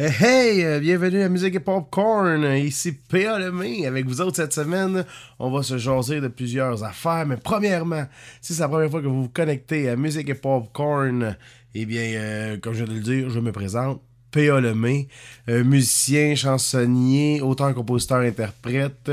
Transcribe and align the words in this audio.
Hey, 0.00 0.12
hey, 0.20 0.64
euh, 0.64 0.78
bienvenue 0.78 1.22
à 1.22 1.28
Musique 1.28 1.56
et 1.56 1.58
Popcorn. 1.58 2.44
Ici 2.56 2.92
P.A. 2.92 3.36
Lemay. 3.36 3.84
Avec 3.84 4.06
vous 4.06 4.20
autres 4.20 4.36
cette 4.36 4.52
semaine, 4.52 5.04
on 5.40 5.50
va 5.50 5.64
se 5.64 5.76
jaser 5.76 6.20
de 6.20 6.28
plusieurs 6.28 6.84
affaires. 6.84 7.26
Mais 7.26 7.36
premièrement, 7.36 8.04
si 8.40 8.54
c'est 8.54 8.60
la 8.60 8.68
première 8.68 8.92
fois 8.92 9.02
que 9.02 9.08
vous 9.08 9.22
vous 9.22 9.28
connectez 9.28 9.88
à 9.88 9.96
Musique 9.96 10.28
et 10.28 10.34
Popcorn, 10.34 11.36
eh 11.74 11.84
bien, 11.84 12.12
euh, 12.14 12.58
comme 12.58 12.74
je 12.74 12.84
viens 12.84 12.94
de 12.94 12.96
le 12.96 13.02
dire, 13.02 13.28
je 13.30 13.40
me 13.40 13.50
présente. 13.50 14.00
P.A. 14.30 14.60
Lemay, 14.60 15.08
euh, 15.48 15.64
musicien, 15.64 16.36
chansonnier, 16.36 17.40
auteur, 17.40 17.74
compositeur, 17.74 18.18
interprète, 18.18 19.10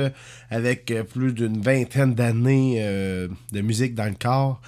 avec 0.51 0.91
euh, 0.91 1.03
plus 1.03 1.33
d'une 1.33 1.61
vingtaine 1.61 2.13
d'années 2.13 2.75
euh, 2.81 3.27
de 3.51 3.61
musique 3.61 3.95
dans 3.95 4.05
le 4.05 4.13
corps. 4.13 4.61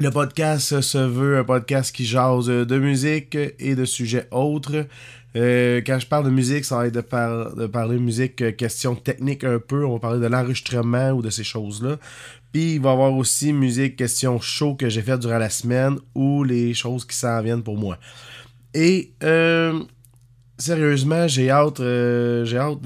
Le 0.00 0.12
podcast 0.12 0.80
se 0.80 0.98
veut 0.98 1.38
un 1.38 1.44
podcast 1.44 1.92
qui 1.92 2.06
jase 2.06 2.46
de 2.46 2.78
musique 2.78 3.36
et 3.58 3.74
de 3.74 3.84
sujets 3.84 4.28
autres. 4.30 4.86
Euh, 5.34 5.80
quand 5.84 5.98
je 5.98 6.06
parle 6.06 6.24
de 6.24 6.30
musique, 6.30 6.64
ça 6.64 6.76
va 6.76 6.86
être 6.86 6.94
de, 6.94 7.60
de 7.60 7.66
parler 7.66 7.98
musique, 7.98 8.40
euh, 8.42 8.52
question 8.52 8.94
technique 8.94 9.42
un 9.42 9.58
peu. 9.58 9.84
On 9.84 9.94
va 9.94 9.98
parler 9.98 10.20
de 10.20 10.26
l'enregistrement 10.26 11.10
ou 11.10 11.20
de 11.20 11.30
ces 11.30 11.42
choses-là. 11.42 11.96
Puis 12.52 12.74
il 12.74 12.80
va 12.80 12.90
y 12.90 12.92
avoir 12.92 13.12
aussi 13.12 13.52
musique, 13.52 13.96
question 13.96 14.40
show 14.40 14.76
que 14.76 14.88
j'ai 14.88 15.02
fait 15.02 15.18
durant 15.18 15.38
la 15.38 15.50
semaine 15.50 15.98
ou 16.14 16.44
les 16.44 16.74
choses 16.74 17.04
qui 17.04 17.16
s'en 17.16 17.42
viennent 17.42 17.64
pour 17.64 17.76
moi. 17.76 17.98
Et 18.74 19.10
euh, 19.24 19.82
sérieusement, 20.58 21.28
j'ai 21.28 21.50
hâte, 21.50 21.80
euh, 21.80 22.44
j'ai 22.44 22.58
hâte 22.58 22.80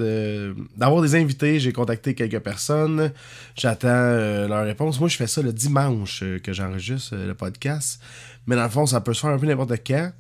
d'avoir 0.77 1.03
des 1.03 1.15
invités. 1.15 1.59
J'ai 1.59 1.73
contacté 1.73 2.15
quelques 2.15 2.41
personnes. 2.41 3.13
J'attends 3.57 3.88
euh, 3.88 4.46
leur 4.46 4.65
réponse. 4.65 5.01
Moi, 5.01 5.09
je 5.09 5.16
fais 5.16 5.27
ça 5.27 5.43
le 5.43 5.52
dimanche 5.52 6.23
euh, 6.23 6.38
que 6.38 6.52
j'enregistre 6.52 7.15
euh, 7.15 7.27
le 7.29 7.35
podcast. 7.35 8.01
Mais 8.46 8.57
dans 8.57 8.65
le 8.65 8.71
fond, 8.71 8.87
ça 8.87 9.01
peut 9.01 9.15
se 9.15 9.21
faire 9.21 9.30
un 9.30 9.38
peu 9.38 9.46
n'importe 9.46 9.74
quand. 9.87 10.13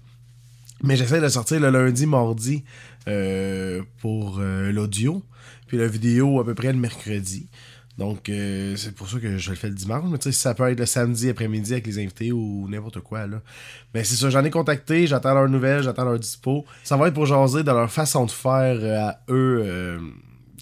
Mais 0.82 0.96
j'essaie 0.96 1.20
de 1.20 1.28
sortir 1.28 1.60
le 1.60 1.70
lundi, 1.70 2.06
mardi 2.06 2.64
pour 4.00 4.40
l'audio. 4.40 5.22
Puis 5.68 5.76
la 5.76 5.86
vidéo 5.86 6.40
à 6.40 6.44
peu 6.44 6.54
près 6.54 6.72
le 6.72 6.78
mercredi. 6.78 7.46
Donc, 7.98 8.30
euh, 8.30 8.74
c'est 8.76 8.94
pour 8.94 9.08
ça 9.08 9.18
que 9.18 9.36
je 9.36 9.50
le 9.50 9.56
fais 9.56 9.68
le 9.68 9.74
dimanche. 9.74 10.04
Mais 10.10 10.18
tu 10.18 10.24
sais, 10.24 10.32
ça 10.32 10.54
peut 10.54 10.68
être 10.70 10.80
le 10.80 10.86
samedi 10.86 11.28
après-midi 11.28 11.72
avec 11.72 11.86
les 11.86 11.98
invités 11.98 12.32
ou 12.32 12.66
n'importe 12.68 13.00
quoi. 13.00 13.26
là. 13.26 13.42
Mais 13.94 14.02
c'est 14.04 14.16
ça, 14.16 14.30
j'en 14.30 14.42
ai 14.44 14.50
contacté, 14.50 15.06
j'attends 15.06 15.34
leurs 15.34 15.48
nouvelles, 15.48 15.82
j'attends 15.82 16.04
leur 16.04 16.18
dispo. 16.18 16.64
Ça 16.84 16.96
va 16.96 17.08
être 17.08 17.14
pour 17.14 17.26
jaser 17.26 17.62
de 17.62 17.70
leur 17.70 17.90
façon 17.90 18.24
de 18.24 18.30
faire 18.30 18.78
euh, 18.80 19.08
à 19.08 19.20
eux 19.28 19.62
euh, 19.64 19.98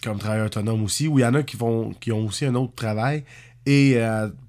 comme 0.02 0.18
travailleurs 0.18 0.46
autonomes 0.46 0.82
aussi. 0.82 1.06
Ou 1.06 1.20
il 1.20 1.22
y 1.22 1.24
en 1.24 1.34
a 1.34 1.42
qui, 1.42 1.56
font, 1.56 1.94
qui 2.00 2.10
ont 2.10 2.26
aussi 2.26 2.46
un 2.46 2.54
autre 2.56 2.74
travail. 2.74 3.24
Et 3.66 3.98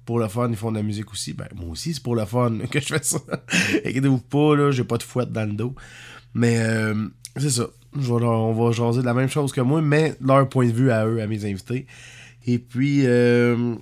pour 0.06 0.20
le 0.20 0.28
fun, 0.30 0.48
ils 0.50 0.56
font 0.56 0.72
de 0.72 0.78
la 0.78 0.84
musique 0.84 1.12
aussi. 1.12 1.34
Ben, 1.34 1.48
moi 1.54 1.70
aussi, 1.70 1.94
c'est 1.94 2.02
pour 2.02 2.16
le 2.16 2.26
fun 2.26 2.58
que 2.72 2.80
je 2.80 2.86
fais 2.88 3.04
ça. 3.04 3.20
Inquiétez-vous 3.86 4.20
pas, 4.20 4.56
là, 4.56 4.72
j'ai 4.72 4.86
pas 4.86 4.98
de 4.98 5.04
fouette 5.04 5.32
dans 5.32 5.48
le 5.48 5.54
dos. 5.54 5.76
Mais 6.34 6.58
c'est 7.36 7.52
ça. 7.52 7.68
On 7.94 8.54
va 8.54 8.72
jaser 8.72 9.02
de 9.02 9.06
la 9.06 9.14
même 9.14 9.30
chose 9.30 9.52
que 9.52 9.62
moi, 9.62 9.82
mais 9.82 10.16
leur 10.22 10.48
point 10.50 10.66
de 10.66 10.72
vue 10.72 10.92
à 10.92 11.06
eux, 11.06 11.22
à 11.22 11.28
mes 11.28 11.46
invités. 11.46 11.86
Et 12.46 12.60
puis, 12.60 13.06
euh, 13.06 13.76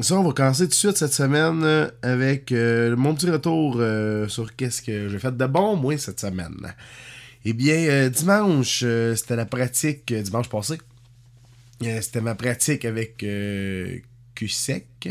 ça, 0.00 0.18
on 0.18 0.24
va 0.24 0.32
commencer 0.32 0.64
tout 0.64 0.70
de 0.70 0.74
suite 0.74 0.96
cette 0.96 1.12
semaine 1.12 1.62
euh, 1.64 1.90
avec 2.02 2.52
euh, 2.52 2.96
mon 2.96 3.14
petit 3.14 3.30
retour 3.30 3.74
sur 4.28 4.54
qu'est-ce 4.56 4.82
que 4.82 5.08
j'ai 5.08 5.18
fait 5.18 5.36
de 5.36 5.46
bon, 5.46 5.76
moi, 5.76 5.98
cette 5.98 6.20
semaine. 6.20 6.74
Eh 7.44 7.52
bien, 7.52 8.08
dimanche, 8.08 8.84
c'était 9.16 9.36
la 9.36 9.46
pratique, 9.46 10.12
dimanche 10.12 10.48
passé. 10.48 10.78
C'était 11.80 12.22
ma 12.22 12.34
pratique 12.34 12.84
avec 12.86 13.18
QSEC. 14.34 15.08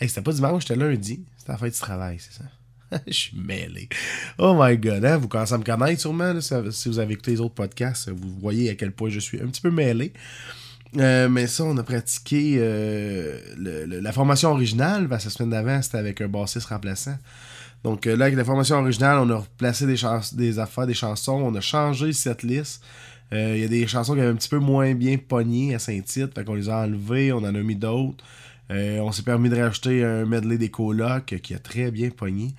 Hey, 0.00 0.08
c'était 0.08 0.22
pas 0.22 0.32
dimanche, 0.32 0.62
c'était 0.62 0.80
lundi. 0.80 1.20
C'était 1.36 1.52
la 1.52 1.58
fête 1.58 1.74
du 1.74 1.80
travail, 1.80 2.18
c'est 2.18 2.32
ça. 2.32 2.44
Je 3.06 3.12
suis 3.12 3.36
mêlé. 3.36 3.88
Oh 4.38 4.56
my 4.58 4.78
god, 4.78 5.04
hein? 5.04 5.18
vous 5.18 5.28
commencez 5.28 5.52
à 5.52 5.58
me 5.58 5.64
connaître 5.64 6.00
sûrement. 6.00 6.40
si 6.40 6.88
vous 6.88 6.98
avez 6.98 7.12
écouté 7.12 7.32
les 7.32 7.40
autres 7.40 7.54
podcasts, 7.54 8.08
vous 8.08 8.38
voyez 8.40 8.70
à 8.70 8.74
quel 8.74 8.92
point 8.92 9.10
je 9.10 9.20
suis 9.20 9.40
un 9.40 9.46
petit 9.46 9.60
peu 9.60 9.70
mêlé. 9.70 10.12
Euh, 10.96 11.28
mais 11.28 11.46
ça, 11.46 11.64
on 11.64 11.76
a 11.76 11.82
pratiqué 11.82 12.56
euh, 12.58 13.38
la 13.56 14.12
formation 14.12 14.50
originale, 14.50 15.08
parce 15.08 15.24
que 15.24 15.28
la 15.28 15.32
semaine 15.32 15.50
d'avant, 15.50 15.82
c'était 15.82 15.98
avec 15.98 16.20
un 16.20 16.28
bassiste 16.28 16.66
remplaçant. 16.66 17.16
Donc 17.84 18.06
euh, 18.06 18.16
là, 18.16 18.26
avec 18.26 18.36
la 18.36 18.44
formation 18.44 18.76
originale, 18.76 19.18
on 19.20 19.30
a 19.30 19.36
replacé 19.36 19.86
des, 19.86 19.96
des 20.32 20.58
affaires, 20.58 20.86
des 20.86 20.94
chansons, 20.94 21.40
on 21.42 21.54
a 21.54 21.60
changé 21.60 22.12
cette 22.12 22.42
liste. 22.42 22.82
Il 23.32 23.58
y 23.58 23.64
a 23.64 23.68
des 23.68 23.86
chansons 23.86 24.14
qui 24.14 24.20
avaient 24.20 24.30
un 24.32 24.34
petit 24.34 24.48
peu 24.48 24.58
moins 24.58 24.92
bien 24.94 25.16
pogné 25.16 25.72
à 25.76 25.78
Saint-Tite, 25.78 26.34
fait 26.34 26.44
qu'on 26.44 26.54
les 26.54 26.68
a 26.68 26.78
enlevées, 26.78 27.32
on 27.32 27.38
en 27.38 27.44
a 27.44 27.52
mis 27.52 27.76
d'autres. 27.76 28.24
On 28.70 29.12
s'est 29.12 29.22
permis 29.22 29.48
de 29.48 29.56
rajouter 29.56 30.04
un 30.04 30.26
medley 30.26 30.58
des 30.58 30.68
colocs 30.68 31.36
qui 31.40 31.54
a 31.54 31.60
très 31.60 31.92
bien 31.92 32.10
pogné. 32.10 32.56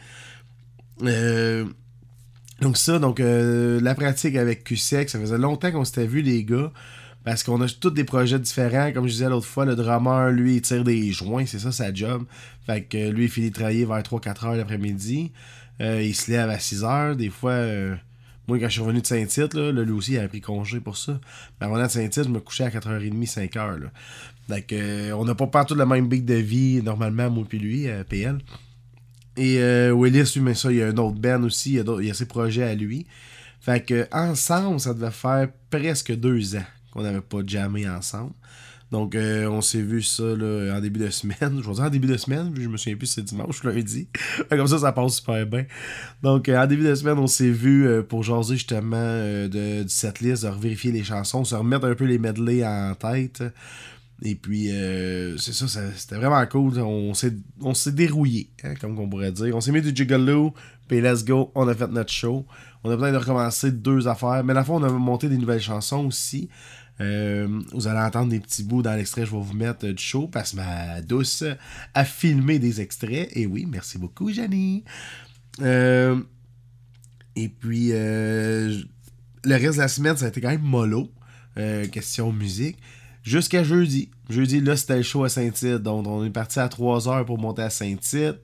Donc 2.61 2.77
ça, 2.77 2.99
donc 2.99 3.19
la 3.19 3.95
pratique 3.95 4.37
avec 4.37 4.63
QSEC, 4.63 5.09
ça 5.09 5.19
faisait 5.19 5.37
longtemps 5.37 5.73
qu'on 5.73 5.83
s'était 5.83 6.07
vu 6.07 6.21
les 6.21 6.45
gars. 6.45 6.71
Parce 7.23 7.43
qu'on 7.43 7.61
a 7.61 7.67
tous 7.67 7.91
des 7.91 8.03
projets 8.03 8.39
différents. 8.39 8.91
Comme 8.91 9.07
je 9.07 9.13
disais 9.13 9.29
l'autre 9.29 9.45
fois, 9.45 9.65
le 9.65 9.75
drummer, 9.75 10.31
lui, 10.31 10.55
il 10.55 10.61
tire 10.61 10.83
des 10.83 11.11
joints, 11.11 11.45
c'est 11.45 11.59
ça 11.59 11.71
sa 11.71 11.93
job. 11.93 12.23
Fait 12.65 12.83
que 12.83 13.09
lui, 13.09 13.25
il 13.25 13.29
finit 13.29 13.49
de 13.49 13.55
travailler 13.55 13.85
vers 13.85 14.01
3-4 14.01 14.45
heures 14.45 14.55
l'après-midi. 14.55 15.31
Euh, 15.81 16.01
il 16.01 16.15
se 16.15 16.31
lève 16.31 16.49
à 16.49 16.57
6 16.57 16.83
heures. 16.83 17.15
Des 17.15 17.29
fois, 17.29 17.51
euh, 17.51 17.95
moi, 18.47 18.57
quand 18.57 18.67
je 18.67 18.71
suis 18.71 18.81
revenu 18.81 19.01
de 19.01 19.05
Saint-Tite, 19.05 19.53
là, 19.53 19.71
lui 19.71 19.91
aussi, 19.91 20.13
il 20.13 20.17
avait 20.17 20.29
pris 20.29 20.41
congé 20.41 20.79
pour 20.79 20.97
ça. 20.97 21.19
Mais 21.59 21.67
avant 21.67 21.81
de 21.81 21.87
Saint-Tite, 21.87 22.23
je 22.23 22.29
me 22.29 22.39
couchais 22.39 22.63
à 22.63 22.69
4h30, 22.69 23.31
5h. 23.31 23.79
Là. 23.79 24.61
Que, 24.61 24.75
euh, 24.75 25.15
on 25.15 25.23
n'a 25.23 25.35
pas 25.35 25.47
partout 25.47 25.75
le 25.75 25.85
même 25.85 26.07
big 26.07 26.25
de 26.25 26.33
vie, 26.33 26.81
normalement, 26.81 27.29
moi 27.29 27.45
puis 27.47 27.59
lui, 27.59 27.87
PL. 28.09 28.39
Et 29.37 29.61
Willis, 29.91 30.33
lui, 30.35 30.41
mais 30.41 30.55
ça, 30.55 30.71
il 30.71 30.77
y 30.77 30.81
a 30.81 30.87
un 30.87 30.97
autre 30.97 31.17
band 31.17 31.43
aussi, 31.43 31.73
il 31.73 32.05
y 32.05 32.09
a, 32.09 32.11
a 32.11 32.13
ses 32.15 32.25
projets 32.25 32.63
à 32.63 32.73
lui. 32.73 33.05
Fait 33.61 33.85
que 33.85 34.07
ensemble, 34.11 34.79
ça 34.79 34.93
devait 34.93 35.11
faire 35.11 35.47
presque 35.69 36.13
deux 36.13 36.55
ans 36.55 36.65
qu'on 36.91 37.01
n'avait 37.01 37.21
pas 37.21 37.39
jammé 37.45 37.89
ensemble. 37.89 38.33
Donc, 38.91 39.15
euh, 39.15 39.47
on 39.47 39.61
s'est 39.61 39.81
vu 39.81 40.01
ça 40.03 40.23
là, 40.23 40.75
en 40.75 40.81
début 40.81 40.99
de 40.99 41.09
semaine. 41.09 41.61
Je 41.63 41.67
vais 41.67 41.73
dire 41.73 41.83
en 41.83 41.89
début 41.89 42.09
de 42.09 42.17
semaine, 42.17 42.53
je 42.59 42.67
me 42.67 42.75
souviens 42.75 42.97
plus 42.97 43.07
si 43.07 43.13
c'est 43.13 43.23
dimanche 43.23 43.63
ou 43.63 43.67
lundi. 43.67 44.09
Comme 44.49 44.67
ça, 44.67 44.79
ça 44.79 44.91
passe 44.91 45.15
super 45.15 45.45
bien. 45.45 45.65
Donc, 46.21 46.49
euh, 46.49 46.61
en 46.61 46.67
début 46.67 46.83
de 46.83 46.93
semaine, 46.93 47.17
on 47.17 47.27
s'est 47.27 47.49
vu 47.49 47.87
euh, 47.87 48.03
pour 48.03 48.23
jaser 48.23 48.55
justement 48.55 48.97
de, 48.97 49.85
cette 49.87 50.19
liste, 50.19 50.43
de 50.43 50.49
revérifier 50.49 50.91
les 50.91 51.05
chansons, 51.05 51.45
se 51.45 51.55
remettre 51.55 51.85
un 51.85 51.95
peu 51.95 52.03
les 52.03 52.19
medley 52.19 52.65
en 52.65 52.93
tête. 52.95 53.41
Et 54.23 54.35
puis, 54.35 54.69
c'est 55.39 55.53
ça, 55.53 55.65
c'était 55.95 56.17
vraiment 56.17 56.45
cool. 56.45 56.77
On 56.79 57.13
s'est, 57.15 57.33
on 57.61 57.73
s'est 57.73 57.93
dérouillé, 57.93 58.51
hein, 58.63 58.75
comme 58.79 58.99
on 58.99 59.09
pourrait 59.09 59.31
dire. 59.31 59.55
On 59.55 59.61
s'est 59.61 59.71
mis 59.71 59.81
du 59.81 59.95
gigolo, 59.95 60.53
puis 60.87 61.01
let's 61.01 61.25
go, 61.25 61.51
on 61.55 61.67
a 61.67 61.73
fait 61.73 61.87
notre 61.87 62.11
show. 62.11 62.45
On 62.83 62.91
a 62.91 62.95
besoin 62.95 63.11
de 63.11 63.17
recommencer 63.17 63.71
deux 63.71 64.07
affaires. 64.07 64.43
Mais 64.43 64.51
à 64.51 64.55
la 64.55 64.63
fois, 64.63 64.75
on 64.75 64.83
a 64.83 64.89
monté 64.89 65.29
des 65.29 65.37
nouvelles 65.37 65.61
chansons 65.61 66.05
aussi. 66.05 66.49
Euh, 67.01 67.47
vous 67.73 67.87
allez 67.87 67.99
entendre 67.99 68.29
des 68.29 68.39
petits 68.39 68.63
bouts 68.63 68.83
dans 68.83 68.93
l'extrait, 68.93 69.25
je 69.25 69.31
vais 69.31 69.41
vous 69.41 69.53
mettre 69.53 69.87
du 69.87 70.01
show 70.01 70.27
parce 70.27 70.51
que 70.51 70.57
ma 70.57 71.01
douce 71.01 71.43
a 71.93 72.05
filmé 72.05 72.59
des 72.59 72.79
extraits. 72.79 73.29
Et 73.33 73.45
oui, 73.45 73.65
merci 73.67 73.97
beaucoup, 73.97 74.31
Jenny. 74.31 74.83
Euh, 75.61 76.21
et 77.35 77.49
puis, 77.49 77.89
euh, 77.91 78.81
le 79.43 79.55
reste 79.55 79.75
de 79.75 79.81
la 79.81 79.87
semaine, 79.87 80.15
ça 80.15 80.25
a 80.25 80.27
été 80.29 80.41
quand 80.41 80.49
même 80.49 80.61
mollo. 80.61 81.09
question 81.91 82.31
musique. 82.31 82.77
Jusqu'à 83.23 83.63
jeudi. 83.63 84.09
Jeudi, 84.29 84.61
là, 84.61 84.75
c'était 84.75 84.97
le 84.97 85.03
show 85.03 85.23
à 85.23 85.29
Saint-Tite. 85.29 85.75
Donc, 85.77 86.07
on 86.07 86.23
est 86.23 86.29
parti 86.29 86.59
à 86.59 86.69
3 86.69 87.07
heures 87.07 87.25
pour 87.25 87.37
monter 87.37 87.61
à 87.61 87.69
Saint-Tite. 87.69 88.37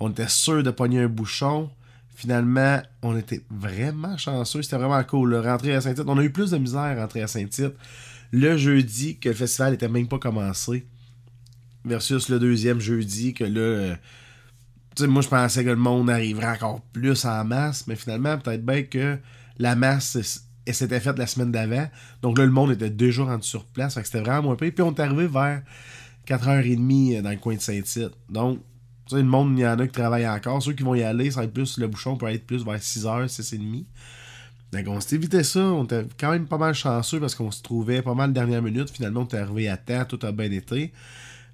On 0.00 0.10
était 0.10 0.28
sûr 0.28 0.62
de 0.62 0.70
pogner 0.70 1.00
un 1.00 1.08
bouchon. 1.08 1.70
Finalement, 2.14 2.80
on 3.02 3.16
était 3.16 3.42
vraiment 3.50 4.16
chanceux. 4.16 4.62
C'était 4.62 4.76
vraiment 4.76 5.02
cool. 5.04 5.34
là. 5.34 5.42
Rentrer 5.42 5.74
à 5.74 5.80
Saint-Tite. 5.80 6.04
On 6.06 6.18
a 6.18 6.22
eu 6.22 6.30
plus 6.30 6.52
de 6.52 6.58
misère 6.58 6.80
à 6.80 6.94
rentrer 6.94 7.22
à 7.22 7.26
Saint-Tite 7.26 7.74
le 8.32 8.56
jeudi 8.56 9.18
que 9.18 9.28
le 9.28 9.34
festival 9.34 9.72
n'était 9.72 9.88
même 9.88 10.08
pas 10.08 10.18
commencé. 10.18 10.86
Versus 11.84 12.28
le 12.28 12.38
deuxième 12.38 12.80
jeudi 12.80 13.34
que 13.34 13.44
là. 13.44 13.60
euh, 13.60 13.94
tu 14.96 15.02
sais, 15.02 15.08
moi, 15.08 15.22
je 15.22 15.28
pensais 15.28 15.64
que 15.64 15.70
le 15.70 15.76
monde 15.76 16.08
arriverait 16.08 16.46
encore 16.46 16.80
plus 16.92 17.24
en 17.24 17.44
masse. 17.44 17.86
Mais 17.88 17.96
finalement, 17.96 18.38
peut-être 18.38 18.64
bien 18.64 18.84
que 18.84 19.18
la 19.58 19.74
masse 19.74 20.16
s'était 20.66 21.00
faite 21.00 21.18
la 21.18 21.26
semaine 21.26 21.50
d'avant. 21.50 21.88
Donc 22.22 22.38
là, 22.38 22.44
le 22.46 22.52
monde 22.52 22.70
était 22.70 22.90
déjà 22.90 23.24
rendu 23.24 23.46
sur 23.46 23.64
place. 23.66 23.94
Fait 23.94 24.00
que 24.02 24.06
c'était 24.06 24.20
vraiment 24.20 24.42
moins 24.42 24.56
pire. 24.56 24.72
Puis 24.72 24.82
on 24.82 24.94
est 24.94 25.00
arrivé 25.00 25.26
vers 25.26 25.62
4h30 26.28 27.22
dans 27.22 27.30
le 27.30 27.36
coin 27.36 27.56
de 27.56 27.60
Saint-Tite. 27.60 28.12
Donc, 28.30 28.60
tu 29.06 29.16
sais, 29.16 29.22
le 29.22 29.28
monde, 29.28 29.58
il 29.58 29.62
y 29.62 29.66
en 29.66 29.78
a 29.78 29.86
qui 29.86 29.92
travaillent 29.92 30.28
encore. 30.28 30.62
Ceux 30.62 30.72
qui 30.72 30.82
vont 30.82 30.94
y 30.94 31.02
aller, 31.02 31.30
ça 31.30 31.40
va 31.40 31.44
être 31.44 31.52
plus, 31.52 31.78
le 31.78 31.88
bouchon 31.88 32.16
peut 32.16 32.28
être 32.28 32.46
plus 32.46 32.64
vers 32.64 32.78
6h, 32.78 33.26
6h30. 33.26 33.84
Donc, 34.72 34.88
on 34.88 35.00
s'est 35.00 35.16
évité 35.16 35.44
ça. 35.44 35.60
On 35.60 35.84
était 35.84 36.06
quand 36.18 36.30
même 36.30 36.46
pas 36.46 36.58
mal 36.58 36.74
chanceux 36.74 37.20
parce 37.20 37.34
qu'on 37.34 37.50
se 37.50 37.62
trouvait 37.62 38.02
pas 38.02 38.14
mal 38.14 38.32
dernière 38.32 38.62
minute. 38.62 38.90
Finalement, 38.90 39.26
on 39.30 39.36
est 39.36 39.38
arrivé 39.38 39.68
à 39.68 39.76
temps. 39.76 40.04
Tout 40.04 40.18
a 40.22 40.32
bien 40.32 40.50
été. 40.50 40.92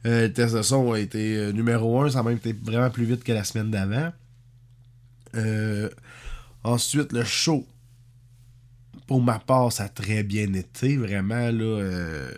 Euh, 0.07 0.29
le 0.29 0.33
test 0.33 0.55
de 0.55 0.63
son 0.63 0.93
a 0.93 0.99
été 0.99 1.37
euh, 1.37 1.53
numéro 1.53 2.01
1. 2.01 2.11
Ça 2.11 2.21
a 2.21 2.23
même 2.23 2.37
été 2.37 2.53
vraiment 2.53 2.89
plus 2.89 3.05
vite 3.05 3.25
que 3.25 3.33
la 3.33 3.45
semaine 3.45 3.71
d'avant. 3.71 4.13
Euh, 5.35 5.91
ensuite, 6.65 7.13
le 7.13 7.25
show. 7.25 7.67
Pour 9.07 9.21
ma 9.21 9.41
part, 9.41 9.73
ça 9.73 9.85
a 9.85 9.89
très 9.89 10.23
bien 10.23 10.53
été. 10.55 10.97
Vraiment, 10.97 11.51
là. 11.51 12.31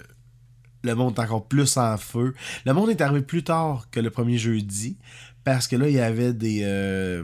Le 0.83 0.95
monde 0.95 1.15
est 1.17 1.21
encore 1.21 1.47
plus 1.47 1.77
en 1.77 1.97
feu. 1.97 2.35
Le 2.65 2.73
monde 2.73 2.91
est 2.91 3.01
arrivé 3.01 3.23
plus 3.23 3.45
tard 3.45 3.89
que 3.91 4.01
le 4.01 4.11
premier 4.11 4.39
jeudi. 4.39 4.97
Parce 5.45 5.67
que 5.67 5.77
là, 5.77 5.89
il 5.89 5.95
y 5.95 6.01
avait 6.01 6.33
des. 6.33 6.61
euh, 6.65 7.23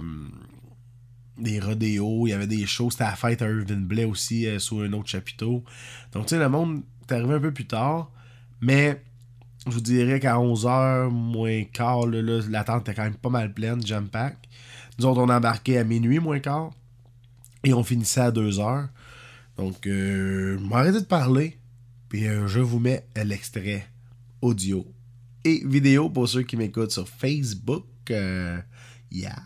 des 1.39 1.61
rodéos, 1.61 2.27
il 2.27 2.31
y 2.31 2.33
avait 2.33 2.47
des 2.49 2.67
shows. 2.67 2.91
C'était 2.91 3.05
la 3.05 3.15
fête 3.17 3.43
à 3.43 3.49
Irvin 3.49 3.77
Blais 3.77 4.05
aussi, 4.05 4.47
euh, 4.47 4.59
sous 4.59 4.81
un 4.81 4.93
autre 4.93 5.09
chapiteau. 5.09 5.65
Donc, 6.13 6.27
tu 6.27 6.31
sais, 6.35 6.39
le 6.41 6.49
monde 6.49 6.83
est 7.09 7.13
arrivé 7.13 7.35
un 7.35 7.41
peu 7.41 7.53
plus 7.53 7.67
tard. 7.67 8.11
Mais 8.61 9.03
je 9.67 9.71
vous 9.73 9.81
dirais 9.81 10.19
qu'à 10.19 10.35
11h, 10.37 11.11
moins 11.11 11.63
quart, 11.65 12.07
là, 12.07 12.23
là, 12.23 12.41
la 12.49 12.65
tente 12.65 12.83
était 12.83 12.95
quand 12.95 13.05
même 13.05 13.15
pas 13.15 13.29
mal 13.29 13.53
pleine, 13.55 13.85
jump 13.87 14.11
pack. 14.11 14.37
Nous 14.99 15.07
autres, 15.07 15.21
on 15.21 15.29
embarqué 15.29 15.79
à 15.79 15.85
minuit, 15.85 16.19
moins 16.19 16.41
quart. 16.41 16.71
Et 17.65 17.73
on 17.73 17.85
finissait 17.85 18.21
à 18.21 18.31
2h. 18.33 18.89
Donc, 19.57 19.87
euh, 19.87 20.59
m'arrêtez 20.61 21.01
de 21.01 21.07
parler. 21.07 21.58
Puis 22.09 22.27
euh, 22.27 22.47
je 22.47 22.61
vous 22.61 22.79
mets 22.79 23.07
l'extrait 23.23 23.87
audio 24.41 24.87
et 25.45 25.63
vidéo 25.65 26.09
pour 26.09 26.29
ceux 26.29 26.43
qui 26.43 26.57
m'écoutent 26.57 26.93
sur 26.93 27.09
Facebook. 27.09 27.85
Euh, 28.11 28.59
yeah. 29.11 29.37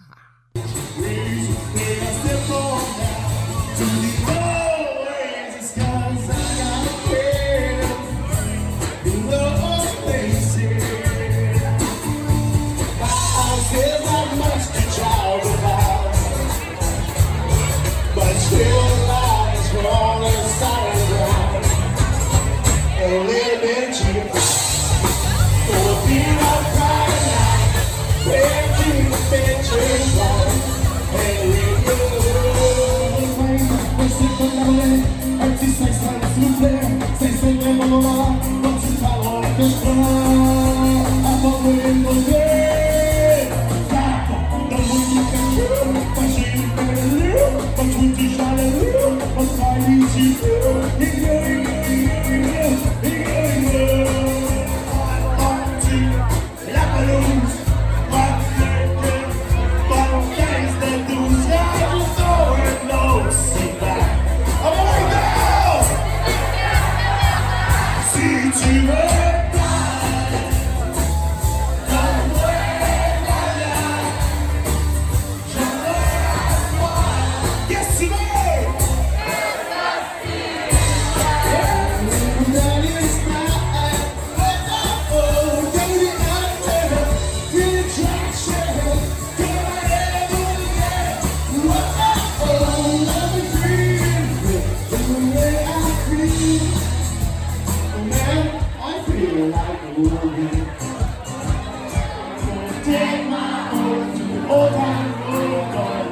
take 102.93 103.27
my 103.27 103.71
oath 103.73 104.19
to 104.19 104.25
hold 104.49 104.75
on, 104.75 105.05
Lord 105.33 105.73
God. 105.73 106.06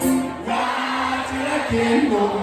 Right 0.49 1.27
till 1.29 1.47
I 1.47 1.67
can 1.69 2.11
go. 2.11 2.40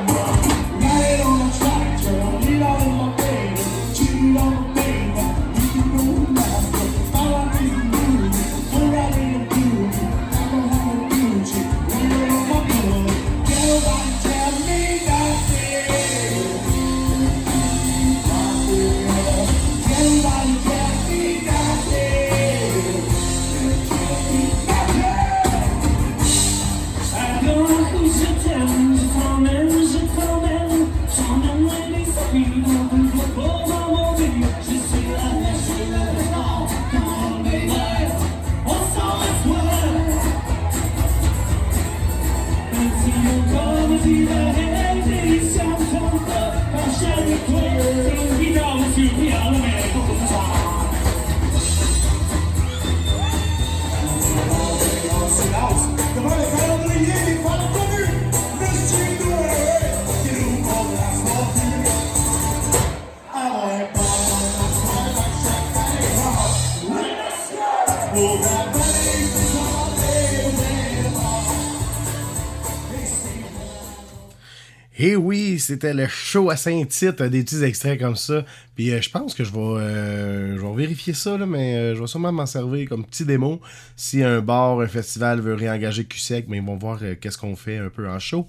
C'était 75.67 75.93
le 75.93 76.07
show 76.07 76.49
à 76.49 76.55
Saint-Tite, 76.55 77.21
des 77.21 77.43
petits 77.43 77.61
extraits 77.61 77.99
comme 77.99 78.15
ça. 78.15 78.45
Puis 78.73 78.91
euh, 78.91 79.01
je 79.01 79.09
pense 79.09 79.33
que 79.33 79.43
je 79.43 79.51
vais, 79.51 79.59
euh, 79.59 80.73
vérifier 80.75 81.13
ça, 81.13 81.37
mais 81.37 81.75
euh, 81.75 81.95
je 81.95 81.99
vais 81.99 82.07
sûrement 82.07 82.31
m'en 82.31 82.45
servir 82.45 82.87
comme 82.87 83.05
petit 83.05 83.25
démo. 83.25 83.59
Si 83.97 84.23
un 84.23 84.39
bar, 84.39 84.79
un 84.79 84.87
festival 84.87 85.41
veut 85.41 85.55
réengager 85.55 86.05
QSEC, 86.05 86.45
mais 86.47 86.57
ils 86.57 86.63
vont 86.63 86.77
voir 86.77 86.99
qu'est-ce 87.19 87.37
qu'on 87.37 87.57
fait 87.57 87.79
un 87.79 87.89
peu 87.89 88.07
en 88.07 88.17
show. 88.17 88.47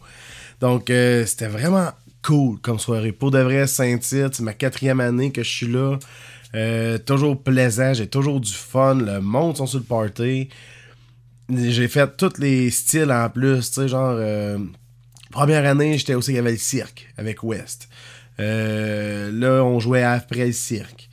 Donc 0.61 0.85
c'était 0.87 1.49
vraiment 1.49 1.91
cool 2.23 2.61
comme 2.61 2.79
soirée. 2.79 3.13
Pour 3.13 3.33
de 3.33 3.41
vrai, 3.41 3.67
Saint-Tite, 3.67 4.35
c'est 4.35 4.43
ma 4.43 4.55
quatrième 4.55 5.01
année 5.01 5.33
que 5.33 5.43
je 5.43 5.51
suis 5.51 5.67
là. 5.67 5.99
Toujours 7.05 7.43
plaisant, 7.43 7.95
j'ai 7.95 8.07
toujours 8.07 8.41
du 8.41 8.53
fun. 8.53 8.95
Le 8.95 9.21
monde 9.21 9.57
sont 9.57 9.67
sur 9.67 9.81
le 9.81 9.85
party. 9.85 10.51
J'ai 11.53 11.89
fait 11.89 12.17
tous 12.17 12.39
les 12.39 12.71
styles 12.71 13.11
en 13.11 13.29
plus, 13.29 13.71
tu 13.71 13.81
sais, 13.81 13.89
genre... 13.89 14.19
Première 15.31 15.67
année, 15.67 15.99
j'étais 15.99 16.15
aussi, 16.15 16.33
il 16.33 16.37
y 16.37 16.39
avait 16.39 16.53
le 16.53 16.57
cirque 16.57 17.09
avec 17.17 17.43
West. 17.43 17.89
Euh, 18.41 19.31
là, 19.33 19.65
on 19.65 19.81
jouait 19.81 20.03
après 20.03 20.47
le 20.47 20.53
cirque. 20.53 21.09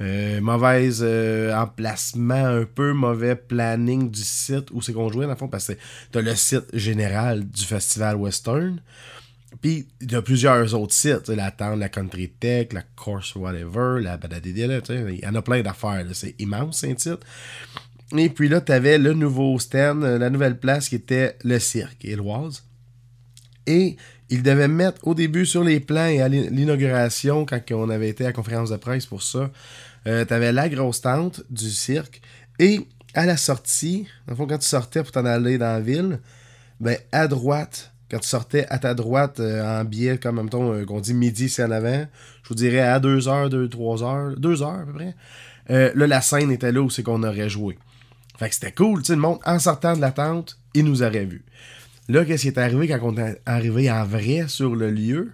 Euh, 0.00 0.40
mauvaise 0.40 1.00
euh, 1.02 1.54
emplacement, 1.54 2.46
un 2.46 2.64
peu 2.64 2.94
mauvais 2.94 3.36
planning 3.36 4.10
du 4.10 4.22
site 4.22 4.70
où 4.72 4.80
c'est 4.80 4.94
qu'on 4.94 5.10
jouait, 5.10 5.26
dans 5.26 5.32
le 5.32 5.36
fond, 5.36 5.48
parce 5.48 5.66
que 5.66 5.72
t'as 6.10 6.22
le 6.22 6.34
site 6.34 6.64
général 6.72 7.46
du 7.46 7.62
festival 7.62 8.16
western. 8.16 8.80
Puis, 9.60 9.88
il 10.00 10.10
y 10.10 10.14
a 10.14 10.22
plusieurs 10.22 10.74
autres 10.74 10.94
sites, 10.94 11.28
la 11.28 11.50
tente, 11.50 11.78
la 11.78 11.90
Country 11.90 12.30
Tech, 12.30 12.68
la 12.72 12.82
Course 12.96 13.34
Whatever, 13.34 14.00
la 14.00 14.18
sais, 14.84 15.04
il 15.12 15.20
y 15.22 15.26
en 15.26 15.34
a 15.34 15.42
plein 15.42 15.60
d'affaires, 15.60 16.06
c'est 16.14 16.34
immense, 16.38 16.82
un 16.84 16.94
titre. 16.94 17.26
Et 18.16 18.30
puis 18.30 18.48
là, 18.48 18.60
t'avais 18.60 18.98
le 18.98 19.12
nouveau 19.12 19.58
stand, 19.58 20.02
euh, 20.02 20.18
la 20.18 20.30
nouvelle 20.30 20.58
place 20.58 20.88
qui 20.88 20.96
était 20.96 21.36
le 21.44 21.58
cirque, 21.58 22.04
Éloise. 22.04 22.64
Et 23.70 23.96
il 24.30 24.42
devait 24.42 24.68
mettre 24.68 25.06
au 25.06 25.14
début 25.14 25.46
sur 25.46 25.62
les 25.64 25.78
plans 25.80 26.06
et 26.06 26.20
à 26.20 26.28
l'in- 26.28 26.50
l'inauguration, 26.50 27.44
quand 27.46 27.60
on 27.72 27.88
avait 27.90 28.08
été 28.08 28.24
à 28.24 28.28
la 28.28 28.32
conférence 28.32 28.70
de 28.70 28.76
presse 28.76 29.06
pour 29.06 29.22
ça, 29.22 29.50
euh, 30.06 30.24
t'avais 30.24 30.52
la 30.52 30.68
grosse 30.68 31.00
tente 31.00 31.42
du 31.50 31.70
cirque. 31.70 32.20
Et 32.58 32.80
à 33.14 33.26
la 33.26 33.36
sortie, 33.36 34.06
dans 34.26 34.34
fond, 34.34 34.46
quand 34.46 34.58
tu 34.58 34.66
sortais 34.68 35.02
pour 35.02 35.12
t'en 35.12 35.24
aller 35.24 35.58
dans 35.58 35.72
la 35.72 35.80
ville, 35.80 36.18
ben 36.80 36.96
à 37.12 37.28
droite, 37.28 37.92
quand 38.10 38.18
tu 38.18 38.28
sortais 38.28 38.66
à 38.70 38.78
ta 38.78 38.94
droite 38.94 39.38
euh, 39.40 39.80
en 39.80 39.84
biais, 39.84 40.18
comme 40.18 40.36
même 40.36 40.48
euh, 40.52 41.00
dit 41.00 41.14
midi, 41.14 41.48
c'est 41.48 41.64
en 41.64 41.70
avant, 41.70 42.06
je 42.42 42.48
vous 42.48 42.54
dirais 42.54 42.80
à 42.80 42.98
2h, 42.98 43.48
2, 43.50 43.68
3h, 43.68 44.36
2h 44.36 44.82
à 44.82 44.84
peu 44.86 44.92
près, 44.94 45.14
là 45.94 46.06
la 46.06 46.20
scène 46.20 46.50
était 46.50 46.72
là 46.72 46.82
où 46.82 46.90
c'est 46.90 47.02
qu'on 47.04 47.22
aurait 47.22 47.48
joué. 47.48 47.78
Fait 48.38 48.48
que 48.48 48.54
c'était 48.54 48.72
cool, 48.72 49.02
tu 49.02 49.12
le 49.12 49.18
monde 49.18 49.38
en 49.44 49.58
sortant 49.58 49.94
de 49.94 50.00
la 50.00 50.10
tente, 50.12 50.58
il 50.74 50.84
nous 50.84 51.02
aurait 51.02 51.26
vus. 51.26 51.44
Là, 52.10 52.24
qu'est-ce 52.24 52.42
qui 52.42 52.48
est 52.48 52.58
arrivé 52.58 52.88
quand 52.88 52.98
on 53.02 53.16
est 53.18 53.40
arrivé 53.46 53.88
en 53.88 54.04
vrai 54.04 54.46
sur 54.48 54.74
le 54.74 54.90
lieu? 54.90 55.30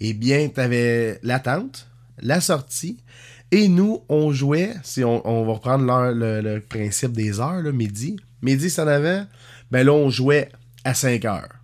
Eh 0.00 0.12
bien, 0.12 0.50
tu 0.54 0.60
avais 0.60 1.18
l'attente, 1.22 1.88
la 2.20 2.42
sortie, 2.42 3.02
et 3.50 3.68
nous, 3.68 4.02
on 4.10 4.30
jouait, 4.30 4.74
si 4.82 5.02
on, 5.02 5.44
va 5.46 5.52
reprendre 5.54 6.12
le, 6.12 6.58
principe 6.58 7.12
des 7.12 7.40
heures, 7.40 7.62
là, 7.62 7.72
midi. 7.72 8.16
Midi, 8.42 8.68
c'est 8.68 8.82
en 8.82 8.86
avant. 8.86 9.24
Ben 9.70 9.86
là, 9.86 9.94
on 9.94 10.10
jouait 10.10 10.50
à 10.84 10.92
5 10.92 11.24
heures. 11.24 11.54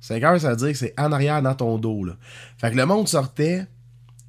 5 0.00 0.22
heures, 0.22 0.40
ça 0.40 0.50
veut 0.52 0.56
dire 0.56 0.68
que 0.68 0.78
c'est 0.78 0.98
en 0.98 1.12
arrière 1.12 1.42
dans 1.42 1.54
ton 1.54 1.76
dos. 1.76 2.06
Fait 2.56 2.70
que 2.70 2.76
le 2.76 2.86
monde 2.86 3.08
sortait, 3.08 3.66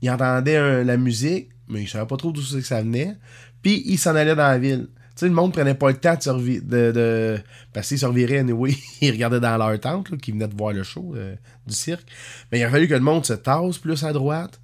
il 0.02 0.12
entendait 0.12 0.84
la 0.84 0.98
musique, 0.98 1.52
mais 1.70 1.84
il 1.84 1.88
savait 1.88 2.06
pas 2.06 2.18
trop 2.18 2.34
d'où 2.34 2.42
ça 2.42 2.82
venait. 2.82 3.16
Puis 3.62 3.82
il 3.86 3.98
s'en 3.98 4.14
allait 4.14 4.36
dans 4.36 4.44
la 4.44 4.60
ville. 4.60 4.90
Le 5.22 5.30
monde 5.30 5.54
prenait 5.54 5.76
pas 5.76 5.90
le 5.90 5.98
temps 5.98 6.16
de 6.16 6.60
de, 6.60 6.92
de... 6.92 7.40
Parce 7.74 7.88
qu'ils 7.88 8.00
se 8.00 8.06
ils 9.02 9.12
regardaient 9.12 9.40
dans 9.40 9.58
leur 9.58 9.80
tente, 9.80 10.18
qui 10.18 10.32
venaient 10.32 10.48
de 10.48 10.56
voir 10.56 10.74
le 10.74 10.84
show 10.84 11.14
euh, 11.16 11.36
du 11.68 11.74
cirque. 11.74 12.08
Mais 12.52 12.60
il 12.60 12.64
a 12.64 12.70
fallu 12.70 12.88
que 12.88 12.94
le 12.94 13.00
monde 13.00 13.26
se 13.26 13.34
tasse 13.34 13.78
plus 13.78 14.04
à 14.04 14.14
droite, 14.14 14.60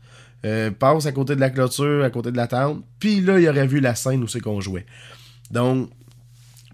euh, 0.46 0.72
passe 0.72 1.06
à 1.06 1.12
côté 1.12 1.36
de 1.36 1.42
la 1.42 1.50
clôture, 1.50 2.04
à 2.04 2.10
côté 2.10 2.32
de 2.32 2.38
la 2.38 2.48
tente, 2.48 2.84
puis 3.00 3.22
là, 3.22 3.40
il 3.40 3.48
aurait 3.48 3.68
vu 3.68 3.80
la 3.80 3.96
scène 3.96 4.24
où 4.24 4.28
c'est 4.28 4.42
qu'on 4.42 4.62
jouait. 4.62 4.86
Donc, 5.52 5.90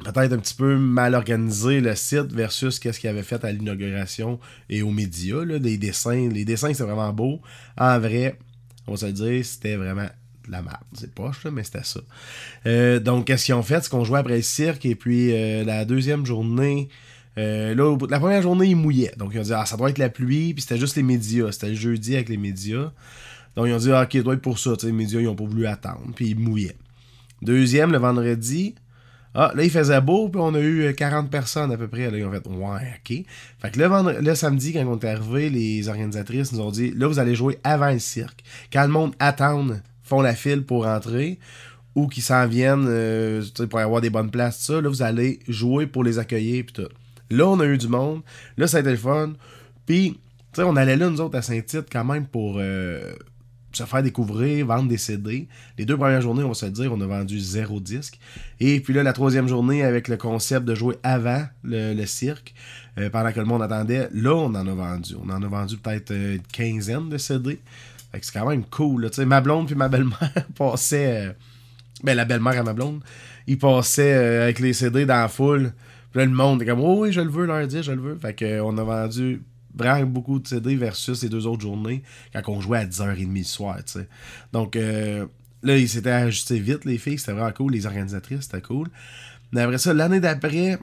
peut-être 0.03 0.33
un 0.33 0.37
petit 0.37 0.55
peu 0.55 0.77
mal 0.77 1.15
organisé 1.15 1.79
le 1.79 1.95
site 1.95 2.33
versus 2.33 2.79
qu'est-ce 2.79 2.99
qu'il 2.99 3.09
avait 3.09 3.23
fait 3.23 3.43
à 3.45 3.51
l'inauguration 3.51 4.39
et 4.69 4.81
aux 4.81 4.91
médias. 4.91 5.45
Là, 5.45 5.57
les 5.57 5.77
dessins, 5.77 6.29
les 6.29 6.45
dessins, 6.45 6.73
c'est 6.73 6.83
vraiment 6.83 7.13
beau. 7.13 7.41
En 7.77 7.99
vrai, 7.99 8.37
on 8.87 8.91
va 8.91 8.97
se 8.97 9.05
le 9.05 9.13
dire, 9.13 9.45
c'était 9.45 9.75
vraiment 9.75 10.07
la 10.49 10.61
merde. 10.61 10.77
C'est 10.93 11.13
poche, 11.13 11.43
là, 11.43 11.51
mais 11.51 11.63
c'était 11.63 11.83
ça. 11.83 11.99
Euh, 12.65 12.99
donc, 12.99 13.25
qu'est-ce 13.27 13.45
qu'ils 13.45 13.55
ont 13.55 13.63
fait? 13.63 13.81
C'est 13.83 13.89
qu'on 13.89 14.03
jouait 14.03 14.19
après 14.19 14.37
le 14.37 14.41
cirque 14.41 14.85
et 14.85 14.95
puis 14.95 15.31
euh, 15.33 15.63
la 15.63 15.85
deuxième 15.85 16.25
journée. 16.25 16.89
euh, 17.37 17.73
là, 17.75 17.97
la 18.09 18.19
première 18.19 18.41
journée, 18.41 18.67
il 18.67 18.75
mouillait. 18.75 19.13
Donc, 19.17 19.31
ils 19.33 19.39
ont 19.39 19.43
dit, 19.43 19.53
ah, 19.53 19.65
ça 19.65 19.77
doit 19.77 19.89
être 19.89 19.97
la 19.97 20.09
pluie, 20.09 20.53
puis 20.53 20.61
c'était 20.61 20.77
juste 20.77 20.95
les 20.95 21.03
médias. 21.03 21.51
C'était 21.51 21.69
le 21.69 21.75
jeudi 21.75 22.15
avec 22.15 22.29
les 22.29 22.37
médias. 22.37 22.91
Donc, 23.55 23.67
ils 23.67 23.73
ont 23.73 23.77
dit, 23.77 23.91
ah, 23.91 24.03
ok, 24.03 24.13
ça 24.13 24.21
doit 24.23 24.33
être 24.33 24.41
pour 24.41 24.59
ça. 24.59 24.71
Les 24.83 24.91
médias, 24.91 25.19
ils 25.19 25.27
ont 25.27 25.35
pas 25.35 25.45
voulu 25.45 25.65
attendre, 25.67 26.01
puis 26.15 26.29
ils 26.29 26.39
mouillaient. 26.39 26.75
Deuxième, 27.41 27.91
le 27.91 27.97
vendredi, 27.97 28.75
ah, 29.33 29.53
là, 29.55 29.63
il 29.63 29.69
faisait 29.69 30.01
beau, 30.01 30.27
puis 30.27 30.41
on 30.43 30.53
a 30.55 30.59
eu 30.59 30.81
euh, 30.83 30.93
40 30.93 31.29
personnes 31.31 31.71
à 31.71 31.77
peu 31.77 31.87
près. 31.87 32.11
Là, 32.11 32.17
ils 32.17 32.25
ont 32.25 32.31
fait, 32.31 32.45
ouais, 32.47 32.99
ok. 32.99 33.25
Fait 33.59 33.71
que 33.71 33.79
le, 33.79 34.19
le 34.21 34.35
samedi, 34.35 34.73
quand 34.73 34.85
on 34.85 34.99
est 34.99 35.05
arrivé, 35.05 35.49
les 35.49 35.87
organisatrices 35.87 36.51
nous 36.51 36.59
ont 36.59 36.69
dit, 36.71 36.91
là, 36.91 37.07
vous 37.07 37.17
allez 37.17 37.33
jouer 37.33 37.57
avant 37.63 37.91
le 37.91 37.99
cirque. 37.99 38.43
Quand 38.73 38.81
le 38.81 38.89
monde 38.89 39.13
attend, 39.19 39.67
font 40.11 40.21
la 40.21 40.35
file 40.35 40.63
pour 40.63 40.83
rentrer, 40.83 41.39
ou 41.95 42.07
qui 42.07 42.21
s'en 42.21 42.45
viennent 42.45 42.85
euh, 42.87 43.41
pour 43.69 43.79
avoir 43.79 44.01
des 44.01 44.09
bonnes 44.09 44.29
places, 44.29 44.59
tout 44.59 44.73
ça, 44.73 44.81
là, 44.81 44.89
vous 44.89 45.01
allez 45.01 45.39
jouer 45.47 45.87
pour 45.87 46.03
les 46.03 46.19
accueillir, 46.19 46.65
puis 46.65 46.73
tout. 46.73 46.89
Là, 47.29 47.47
on 47.47 47.59
a 47.61 47.65
eu 47.65 47.77
du 47.77 47.87
monde. 47.87 48.21
Là, 48.57 48.67
ça 48.67 48.77
a 48.77 48.79
été 48.81 48.91
le 48.91 48.97
fun. 48.97 49.33
Puis, 49.85 50.11
tu 50.11 50.19
sais, 50.53 50.63
on 50.63 50.75
allait 50.75 50.97
là, 50.97 51.09
nous 51.09 51.21
autres, 51.21 51.37
à 51.37 51.41
Saint-Tite, 51.41 51.85
quand 51.89 52.03
même, 52.03 52.25
pour 52.25 52.57
euh, 52.57 53.13
se 53.71 53.83
faire 53.83 54.03
découvrir, 54.03 54.65
vendre 54.65 54.89
des 54.89 54.97
CD. 54.97 55.47
Les 55.77 55.85
deux 55.85 55.95
premières 55.95 56.21
journées, 56.21 56.43
on 56.43 56.49
va 56.49 56.55
se 56.55 56.65
dire, 56.65 56.91
on 56.91 56.99
a 56.99 57.05
vendu 57.05 57.39
zéro 57.39 57.79
disque. 57.79 58.19
Et 58.59 58.81
puis 58.81 58.93
là, 58.93 59.03
la 59.03 59.13
troisième 59.13 59.47
journée, 59.47 59.81
avec 59.81 60.09
le 60.09 60.17
concept 60.17 60.65
de 60.65 60.75
jouer 60.75 60.97
avant 61.03 61.45
le, 61.63 62.05
cirque, 62.05 62.53
euh, 62.97 63.09
pendant 63.09 63.31
que 63.31 63.39
le 63.39 63.45
monde 63.45 63.63
attendait, 63.63 64.09
là, 64.11 64.35
on 64.35 64.53
en 64.55 64.67
a 64.67 64.73
vendu. 64.73 65.15
On 65.23 65.29
en 65.29 65.41
a 65.41 65.47
vendu 65.47 65.77
peut-être 65.77 66.11
une 66.11 66.41
quinzaine 66.51 67.07
de 67.07 67.17
CD. 67.17 67.61
C'est 68.13 68.33
quand 68.33 68.49
même 68.49 68.65
cool. 68.65 69.03
Là. 69.03 69.25
Ma 69.25 69.41
blonde 69.41 69.67
puis 69.67 69.75
ma 69.75 69.89
belle-mère 69.89 70.45
passaient... 70.55 71.27
euh, 71.29 71.33
ben, 72.03 72.15
la 72.15 72.25
belle-mère 72.25 72.59
à 72.59 72.63
ma 72.63 72.73
blonde, 72.73 73.01
ils 73.47 73.57
passaient 73.57 74.13
euh, 74.13 74.43
avec 74.43 74.59
les 74.59 74.73
CD 74.73 75.05
dans 75.05 75.21
la 75.21 75.27
foule. 75.27 75.73
Puis 76.11 76.19
là, 76.19 76.25
le 76.25 76.31
monde 76.31 76.61
est 76.61 76.65
comme, 76.65 76.81
oh 76.81 77.03
oui, 77.03 77.11
je 77.11 77.21
le 77.21 77.29
veux, 77.29 77.45
leur 77.45 77.65
dire, 77.67 77.83
je 77.83 77.91
le 77.91 78.01
veux. 78.01 78.15
Fait 78.17 78.33
que, 78.33 78.45
euh, 78.45 78.63
on 78.63 78.77
a 78.77 78.83
vendu 78.83 79.43
vraiment 79.75 80.05
beaucoup 80.05 80.39
de 80.39 80.47
CD 80.47 80.75
versus 80.75 81.21
les 81.23 81.29
deux 81.29 81.47
autres 81.47 81.61
journées 81.61 82.03
quand 82.33 82.41
on 82.49 82.59
jouait 82.59 82.79
à 82.79 82.85
10h30 82.85 83.37
le 83.37 83.43
soir, 83.43 83.77
tu 83.85 83.93
sais. 83.93 84.07
Donc, 84.51 84.75
euh, 84.75 85.25
là, 85.63 85.77
ils 85.77 85.87
s'étaient 85.87 86.09
ajustés 86.09 86.59
vite, 86.59 86.85
les 86.85 86.97
filles, 86.97 87.17
c'était 87.17 87.33
vraiment 87.33 87.51
cool. 87.51 87.73
Les 87.73 87.85
organisatrices, 87.85 88.41
c'était 88.41 88.61
cool. 88.61 88.87
Mais 89.51 89.61
après 89.61 89.77
ça, 89.77 89.93
l'année 89.93 90.19
d'après, 90.19 90.77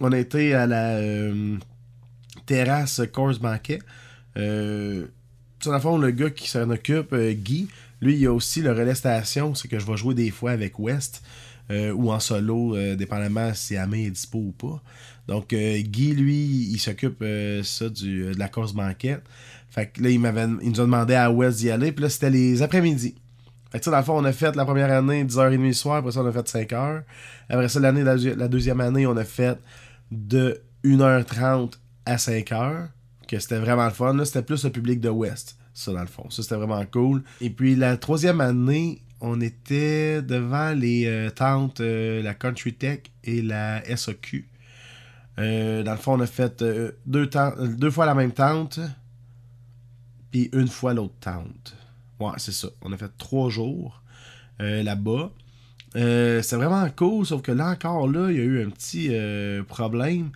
on 0.00 0.10
été 0.12 0.54
à 0.54 0.66
la 0.66 0.96
euh, 0.96 1.56
terrasse 2.46 3.02
Course 3.12 3.38
Banquet. 3.38 3.80
Euh, 4.36 5.06
dans 5.64 5.74
le 5.74 5.80
fond, 5.80 5.98
le 5.98 6.10
gars 6.10 6.30
qui 6.30 6.48
s'en 6.48 6.68
occupe, 6.70 7.12
euh, 7.12 7.32
Guy, 7.32 7.68
lui, 8.00 8.16
il 8.16 8.26
a 8.26 8.32
aussi 8.32 8.62
le 8.62 8.72
relais 8.72 8.94
station, 8.94 9.54
c'est 9.54 9.68
que 9.68 9.78
je 9.78 9.86
vais 9.86 9.96
jouer 9.96 10.14
des 10.14 10.30
fois 10.30 10.50
avec 10.50 10.78
West 10.78 11.22
euh, 11.70 11.92
ou 11.92 12.10
en 12.10 12.20
solo, 12.20 12.76
euh, 12.76 12.96
dépendamment 12.96 13.54
si 13.54 13.76
Amé 13.76 14.06
est 14.06 14.10
dispo 14.10 14.38
ou 14.38 14.52
pas. 14.52 14.82
Donc, 15.28 15.54
Guy, 15.54 16.14
lui, 16.14 16.68
il 16.72 16.78
s'occupe 16.78 17.24
ça 17.62 17.88
de 17.88 18.36
la 18.36 18.48
course 18.48 18.72
banquette. 18.72 19.22
Fait 19.70 19.86
que 19.86 20.02
là, 20.02 20.10
il, 20.10 20.18
m'avait, 20.18 20.48
il 20.62 20.70
nous 20.70 20.80
a 20.80 20.84
demandé 20.84 21.14
à 21.14 21.30
West 21.30 21.58
d'y 21.58 21.70
aller, 21.70 21.92
puis 21.92 22.02
là, 22.02 22.10
c'était 22.10 22.28
les 22.28 22.60
après-midi. 22.60 23.14
Fait 23.70 23.80
que 23.80 23.88
dans 23.88 23.96
le 23.96 24.02
fond, 24.02 24.18
on 24.18 24.24
a 24.24 24.32
fait 24.32 24.54
la 24.56 24.64
première 24.64 24.90
année 24.90 25.24
10h30 25.24 25.62
le 25.62 25.72
soir, 25.72 25.96
après 25.96 26.12
ça, 26.12 26.22
on 26.22 26.26
a 26.26 26.32
fait 26.32 26.46
5h. 26.46 27.04
Après 27.48 27.68
ça, 27.68 27.80
l'année, 27.80 28.02
la, 28.02 28.16
la 28.16 28.48
deuxième 28.48 28.80
année, 28.80 29.06
on 29.06 29.16
a 29.16 29.24
fait 29.24 29.58
de 30.10 30.60
1h30 30.84 31.72
à 32.04 32.16
5h, 32.16 32.88
que 33.26 33.38
c'était 33.38 33.58
vraiment 33.58 33.84
le 33.84 33.92
fun. 33.92 34.24
C'était 34.24 34.42
plus 34.42 34.64
le 34.64 34.70
public 34.70 35.00
de 35.00 35.08
West, 35.08 35.56
ça, 35.74 35.92
dans 35.92 36.00
le 36.00 36.06
fond. 36.06 36.28
Ça, 36.30 36.42
c'était 36.42 36.56
vraiment 36.56 36.84
cool. 36.86 37.22
Et 37.40 37.50
puis, 37.50 37.74
la 37.76 37.96
troisième 37.96 38.40
année, 38.40 39.02
on 39.22 39.40
était 39.40 40.20
devant 40.20 40.72
les 40.72 41.06
euh, 41.06 41.30
tentes, 41.30 41.80
euh, 41.80 42.20
la 42.22 42.34
Country 42.34 42.74
Tech 42.74 43.02
et 43.22 43.40
la 43.40 43.82
SOQ. 43.96 44.48
Euh, 45.38 45.84
dans 45.84 45.92
le 45.92 45.98
fond, 45.98 46.14
on 46.14 46.20
a 46.20 46.26
fait 46.26 46.62
deux, 47.06 47.30
deux 47.78 47.90
fois 47.90 48.04
la 48.04 48.14
même 48.14 48.32
tente, 48.32 48.80
puis 50.32 50.50
une 50.52 50.66
fois 50.66 50.92
l'autre 50.92 51.14
tente. 51.20 51.76
Ouais, 52.18 52.32
c'est 52.38 52.52
ça. 52.52 52.68
On 52.82 52.92
a 52.92 52.96
fait 52.96 53.10
trois 53.16 53.48
jours 53.48 54.02
là-bas. 54.58 55.30
C'est 55.94 56.56
vraiment 56.56 56.88
cool, 56.94 57.26
sauf 57.26 57.42
que 57.42 57.50
là 57.50 57.70
encore, 57.70 58.08
là, 58.08 58.30
il 58.30 58.36
y 58.36 58.40
a 58.40 58.44
eu 58.44 58.64
un 58.64 58.70
petit 58.70 59.10
problème. 59.66 60.30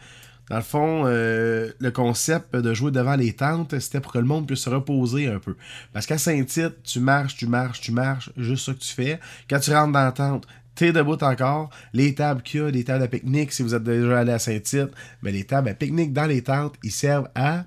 Dans 0.48 0.56
le 0.56 0.62
fond, 0.62 1.02
euh, 1.06 1.72
le 1.80 1.90
concept 1.90 2.54
de 2.54 2.72
jouer 2.72 2.92
devant 2.92 3.16
les 3.16 3.32
tentes, 3.32 3.78
c'était 3.80 4.00
pour 4.00 4.12
que 4.12 4.18
le 4.18 4.24
monde 4.24 4.46
puisse 4.46 4.60
se 4.60 4.70
reposer 4.70 5.26
un 5.26 5.40
peu. 5.40 5.56
Parce 5.92 6.06
qu'à 6.06 6.18
Saint-Tite, 6.18 6.82
tu 6.84 7.00
marches, 7.00 7.36
tu 7.36 7.46
marches, 7.46 7.80
tu 7.80 7.90
marches, 7.90 8.30
juste 8.36 8.66
ça 8.66 8.72
que 8.72 8.78
tu 8.78 8.94
fais. 8.94 9.18
Quand 9.50 9.58
tu 9.58 9.72
rentres 9.72 9.92
dans 9.92 10.04
la 10.04 10.12
tente, 10.12 10.46
t'es 10.76 10.92
debout 10.92 11.18
encore. 11.22 11.70
Les 11.92 12.14
tables 12.14 12.42
qu'il 12.42 12.60
y 12.60 12.62
a, 12.62 12.70
les 12.70 12.84
tables 12.84 13.02
à 13.02 13.08
pique-nique, 13.08 13.50
si 13.50 13.64
vous 13.64 13.74
êtes 13.74 13.82
déjà 13.82 14.20
allé 14.20 14.32
à 14.32 14.38
Saint-Tite, 14.38 14.90
mais 15.22 15.32
les 15.32 15.42
tables 15.42 15.68
à 15.68 15.74
pique-nique 15.74 16.12
dans 16.12 16.26
les 16.26 16.42
tentes, 16.42 16.74
ils 16.84 16.92
servent 16.92 17.28
à 17.34 17.64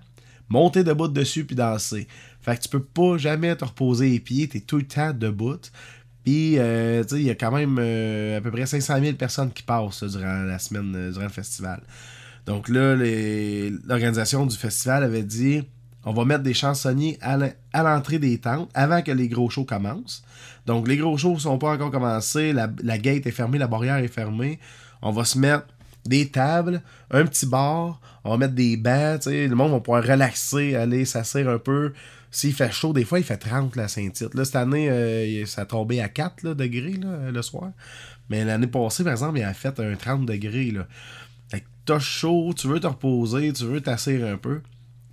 monter 0.48 0.86
debout 0.86 1.10
dessus 1.10 1.44
puis 1.44 1.58
danser. 1.58 2.08
Fait 2.40 2.56
que 2.56 2.62
tu 2.62 2.70
peux 2.70 2.84
pas 2.84 3.18
jamais 3.18 3.54
te 3.58 3.66
reposer 3.66 4.10
les 4.10 4.20
pieds, 4.22 4.48
t'es 4.48 4.62
tout 4.62 4.78
le 4.78 4.88
temps 4.88 5.12
debout. 5.12 5.60
Puis, 6.24 6.58
euh, 6.58 7.04
tu 7.04 7.10
sais, 7.10 7.22
il 7.22 7.28
y 7.28 7.30
a 7.30 7.36
quand 7.36 7.52
même 7.52 7.78
euh, 7.80 8.38
à 8.38 8.42
peu 8.42 8.52
près 8.52 8.66
500 8.66 9.02
000 9.02 9.14
personnes 9.18 9.52
qui 9.52 9.64
passent 9.64 10.04
durant 10.04 10.44
la 10.44 10.60
semaine, 10.60 11.12
durant 11.12 11.26
le 11.26 11.30
festival. 11.30 11.82
Donc 12.50 12.68
là, 12.68 12.96
l'organisation 12.96 14.44
du 14.48 14.58
festival 14.58 15.04
avait 15.04 15.22
dit 15.22 15.62
on 16.04 16.14
va 16.14 16.26
mettre 16.26 16.42
des 16.42 16.56
chansonniers 16.56 17.20
à 17.22 17.38
l'en- 17.38 17.52
à 17.74 17.84
l'entrée 17.84 18.18
des 18.18 18.40
tentes 18.40 18.72
avant 18.74 19.04
que 19.04 19.12
les 19.12 19.28
gros 19.28 19.52
shows 19.52 19.66
commencent. 19.66 20.24
Donc 20.66 20.88
les 20.88 20.98
gros 20.98 21.16
shows 21.16 21.38
sont 21.38 21.60
pas 21.60 21.74
encore 21.74 21.92
commencés, 21.92 22.52
la, 22.52 22.98
gate 22.98 23.28
est 23.28 23.32
fermée, 23.32 23.60
la 23.60 23.68
barrière 23.68 23.98
est 23.98 24.08
fermée. 24.08 24.58
On 25.04 25.12
va 25.12 25.26
se 25.26 25.38
mettre 25.38 25.68
des 26.08 26.30
tables, 26.30 26.82
un 27.12 27.24
petit 27.28 27.46
bar, 27.46 28.02
on 28.24 28.32
va 28.32 28.38
mettre 28.38 28.56
des 28.56 28.78
bancs, 28.78 29.28
le 29.28 29.54
monde 29.54 29.72
va 29.74 29.80
pouvoir 29.80 30.04
relaxer, 30.04 30.76
aller 30.76 31.06
s'asseoir 31.06 31.50
un 31.50 31.60
peu. 31.60 31.94
S'il 32.32 32.54
fait 32.54 32.72
chaud, 32.72 32.94
des 32.94 33.06
fois 33.06 33.20
il 33.20 33.26
fait 33.26 33.38
30 33.38 33.76
la 33.76 33.88
Saint-Tite. 33.88 34.44
Cette 34.44 34.56
année, 34.56 34.90
euh, 34.90 35.46
ça 35.46 35.62
a 35.62 35.66
tombé 35.66 36.02
à 36.02 36.10
4 36.10 36.42
là, 36.42 36.56
degrés 36.56 37.00
le 37.32 37.42
soir. 37.44 37.70
Mais 38.32 38.44
l'année 38.44 38.68
passée, 38.68 39.04
par 39.04 39.14
exemple, 39.14 39.38
il 39.38 39.44
a 39.44 39.54
fait 39.54 39.80
un 39.80 39.96
30 39.96 40.26
degrés. 40.26 40.72
Là. 40.72 40.88
T'as 41.90 41.98
chaud, 41.98 42.54
tu 42.56 42.68
veux 42.68 42.80
te 42.80 42.86
reposer, 42.86 43.52
tu 43.52 43.64
veux 43.64 43.82
t'asseoir 43.82 44.32
un 44.32 44.38
peu. 44.38 44.62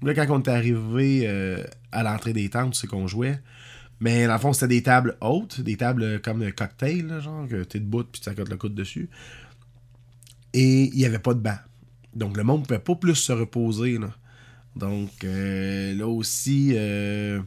Là, 0.02 0.12
quand 0.12 0.26
on 0.28 0.42
est 0.42 0.48
arrivé 0.50 1.22
euh, 1.24 1.64
à 1.90 2.02
l'entrée 2.02 2.34
des 2.34 2.50
tentes, 2.50 2.74
c'est 2.74 2.86
qu'on 2.86 3.06
jouait. 3.06 3.40
Mais 3.98 4.26
dans 4.26 4.34
le 4.34 4.38
fond, 4.38 4.52
c'était 4.52 4.68
des 4.68 4.82
tables 4.82 5.16
hautes, 5.22 5.62
des 5.62 5.78
tables 5.78 6.20
comme 6.20 6.42
un 6.42 6.50
cocktail, 6.50 7.18
genre, 7.22 7.48
que 7.48 7.64
t'es 7.64 7.80
debout 7.80 8.04
puis 8.04 8.20
tu 8.20 8.28
accotes 8.28 8.50
le 8.50 8.58
coude 8.58 8.74
dessus. 8.74 9.08
Et 10.52 10.90
il 10.92 10.98
n'y 10.98 11.06
avait 11.06 11.18
pas 11.18 11.32
de 11.32 11.40
banc. 11.40 11.56
Donc 12.12 12.36
le 12.36 12.44
monde 12.44 12.60
ne 12.60 12.66
pouvait 12.66 12.78
pas 12.78 12.94
plus 12.94 13.14
se 13.14 13.32
reposer. 13.32 13.98
Donc 14.76 15.24
euh, 15.24 15.94
là 15.94 16.06
aussi, 16.06 16.72
euh, 16.74 17.38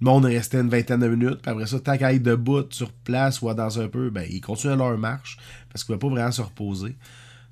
le 0.00 0.04
monde 0.04 0.26
restait 0.26 0.60
une 0.60 0.70
vingtaine 0.70 1.00
de 1.00 1.08
minutes. 1.08 1.42
Puis 1.42 1.50
après 1.50 1.66
ça, 1.66 1.80
tant 1.80 1.98
qu'à 1.98 2.12
être 2.12 2.22
debout 2.22 2.62
sur 2.70 2.92
place 2.92 3.42
ou 3.42 3.48
à 3.48 3.54
danser 3.54 3.80
un 3.80 3.88
peu, 3.88 4.10
ben, 4.10 4.24
ils 4.30 4.40
continuaient 4.40 4.76
leur 4.76 4.96
marche 4.96 5.36
parce 5.68 5.82
qu'ils 5.82 5.96
ne 5.96 5.98
pouvaient 5.98 6.10
pas 6.10 6.20
vraiment 6.20 6.32
se 6.32 6.42
reposer. 6.42 6.94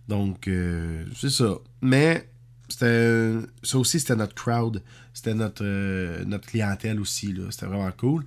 Donc, 0.08 0.48
euh, 0.48 1.04
c'est 1.16 1.30
ça. 1.30 1.56
Mais 1.80 2.28
ça 2.68 3.78
aussi, 3.78 4.00
c'était 4.00 4.16
notre 4.16 4.34
crowd. 4.34 4.82
C'était 5.12 5.34
notre, 5.34 5.64
euh, 5.64 6.38
clientèle 6.46 7.00
aussi. 7.00 7.34
C'était 7.50 7.66
vraiment 7.66 7.90
cool. 7.96 8.24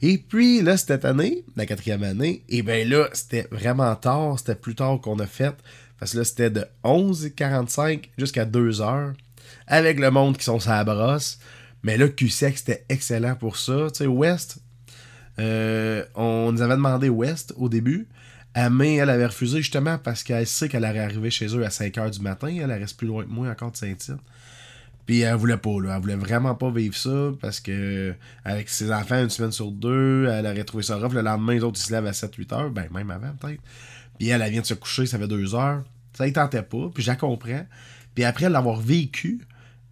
Et 0.00 0.18
puis, 0.18 0.60
là, 0.62 0.76
cette 0.76 1.04
année, 1.04 1.44
la 1.56 1.66
quatrième 1.66 2.02
année, 2.02 2.42
et 2.48 2.62
bien 2.62 2.84
là, 2.84 3.08
c'était 3.12 3.46
vraiment 3.50 3.94
tard. 3.94 4.38
C'était 4.38 4.54
plus 4.54 4.74
tard 4.74 5.00
qu'on 5.00 5.18
a 5.18 5.26
fait. 5.26 5.54
Parce 5.98 6.12
que 6.12 6.18
là, 6.18 6.24
c'était 6.24 6.50
de 6.50 6.64
11h45 6.84 8.08
jusqu'à 8.18 8.44
2h. 8.44 9.14
avec 9.66 10.00
le 10.00 10.10
monde 10.10 10.36
qui 10.36 10.44
sont 10.44 10.58
sa 10.58 10.82
brosse. 10.82 11.38
Mais 11.82 11.96
là, 11.96 12.08
QSEC, 12.08 12.58
c'était 12.58 12.84
excellent 12.88 13.36
pour 13.36 13.56
ça. 13.56 13.88
Tu 13.92 13.98
sais, 13.98 14.06
West, 14.06 14.58
euh, 15.38 16.04
on 16.14 16.52
nous 16.52 16.62
avait 16.62 16.74
demandé 16.74 17.08
West 17.08 17.54
au 17.56 17.68
début. 17.68 18.08
Mais 18.70 18.96
elle 18.96 19.10
avait 19.10 19.26
refusé 19.26 19.58
justement 19.58 19.98
parce 19.98 20.22
qu'elle 20.22 20.46
sait 20.46 20.68
qu'elle 20.68 20.84
allait 20.84 21.00
arriver 21.00 21.30
chez 21.30 21.46
eux 21.56 21.64
à 21.64 21.68
5h 21.68 22.10
du 22.10 22.20
matin. 22.20 22.48
Elle, 22.48 22.70
reste 22.70 22.98
plus 22.98 23.06
loin 23.06 23.24
que 23.24 23.30
moi 23.30 23.48
encore 23.48 23.72
de 23.72 23.76
Saint-Tite. 23.76 24.20
Puis 25.06 25.20
elle 25.20 25.34
voulait 25.34 25.56
pas, 25.56 25.80
là. 25.82 25.94
Elle 25.96 26.00
voulait 26.00 26.16
vraiment 26.16 26.54
pas 26.54 26.70
vivre 26.70 26.94
ça 26.94 27.32
parce 27.40 27.60
que 27.60 28.14
avec 28.44 28.68
ses 28.68 28.92
enfants 28.92 29.20
une 29.22 29.30
semaine 29.30 29.52
sur 29.52 29.70
deux, 29.72 30.28
elle 30.28 30.46
aurait 30.46 30.64
trouvé 30.64 30.82
ça 30.82 30.96
rough. 30.96 31.12
Le 31.12 31.22
lendemain, 31.22 31.54
les 31.54 31.64
autres 31.64 31.80
ils 31.80 31.84
se 31.84 31.92
lèvent 31.92 32.06
à 32.06 32.12
7-8 32.12 32.54
heures. 32.54 32.70
Ben 32.70 32.88
même 32.92 33.10
avant 33.10 33.32
peut-être. 33.40 33.60
Puis 34.18 34.28
elle, 34.28 34.48
vient 34.50 34.60
de 34.60 34.66
se 34.66 34.74
coucher, 34.74 35.06
ça 35.06 35.18
fait 35.18 35.26
deux 35.26 35.54
heures. 35.54 35.82
Ça 36.12 36.26
y 36.26 36.32
tentait 36.32 36.62
pas. 36.62 36.90
Puis 36.94 37.02
je 37.02 37.08
la 37.08 37.16
comprends. 37.16 37.66
Puis 38.14 38.24
après 38.24 38.48
l'avoir 38.48 38.78
vécu, 38.78 39.40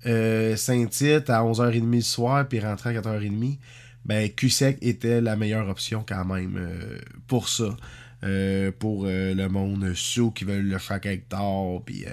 euh, 0.07 0.55
Saint-Tite 0.55 1.31
à 1.31 1.43
11h30 1.43 1.90
le 1.90 2.00
soir, 2.02 2.47
puis 2.47 2.61
rentrer 2.61 2.97
à 2.97 3.00
4h30, 3.00 3.59
ben 4.05 4.31
QSEC 4.31 4.79
était 4.83 5.21
la 5.21 5.37
meilleure 5.37 5.69
option 5.69 6.05
quand 6.07 6.25
même 6.25 6.57
euh, 6.57 6.99
pour 7.26 7.49
ça. 7.49 7.76
Euh, 8.23 8.71
pour 8.79 9.07
le 9.07 9.49
monde 9.49 9.93
sous 9.95 10.31
qui 10.31 10.45
veulent 10.45 10.69
le 10.69 10.79
chaque 10.79 11.07
hectare, 11.07 11.81
puis 11.85 12.05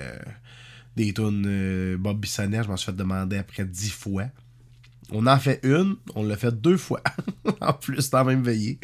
des 0.96 1.14
tunes 1.14 1.98
Bob 1.98 2.20
Bissonnet, 2.20 2.64
je 2.64 2.68
m'en 2.70 2.78
suis 2.78 2.92
fait 2.92 2.98
demander 2.98 3.38
après 3.38 3.66
dix 3.66 3.92
fois. 3.92 4.26
On 5.12 5.26
en 5.26 5.38
fait 5.38 5.62
une, 5.64 5.96
on 6.16 6.24
l'a 6.24 6.36
fait 6.36 6.52
deux 6.52 6.76
fois. 6.76 7.02
en 7.62 7.72
plus, 7.72 8.10
dans 8.10 8.20
la 8.20 8.24
même 8.26 8.44
veillée. 8.44 8.78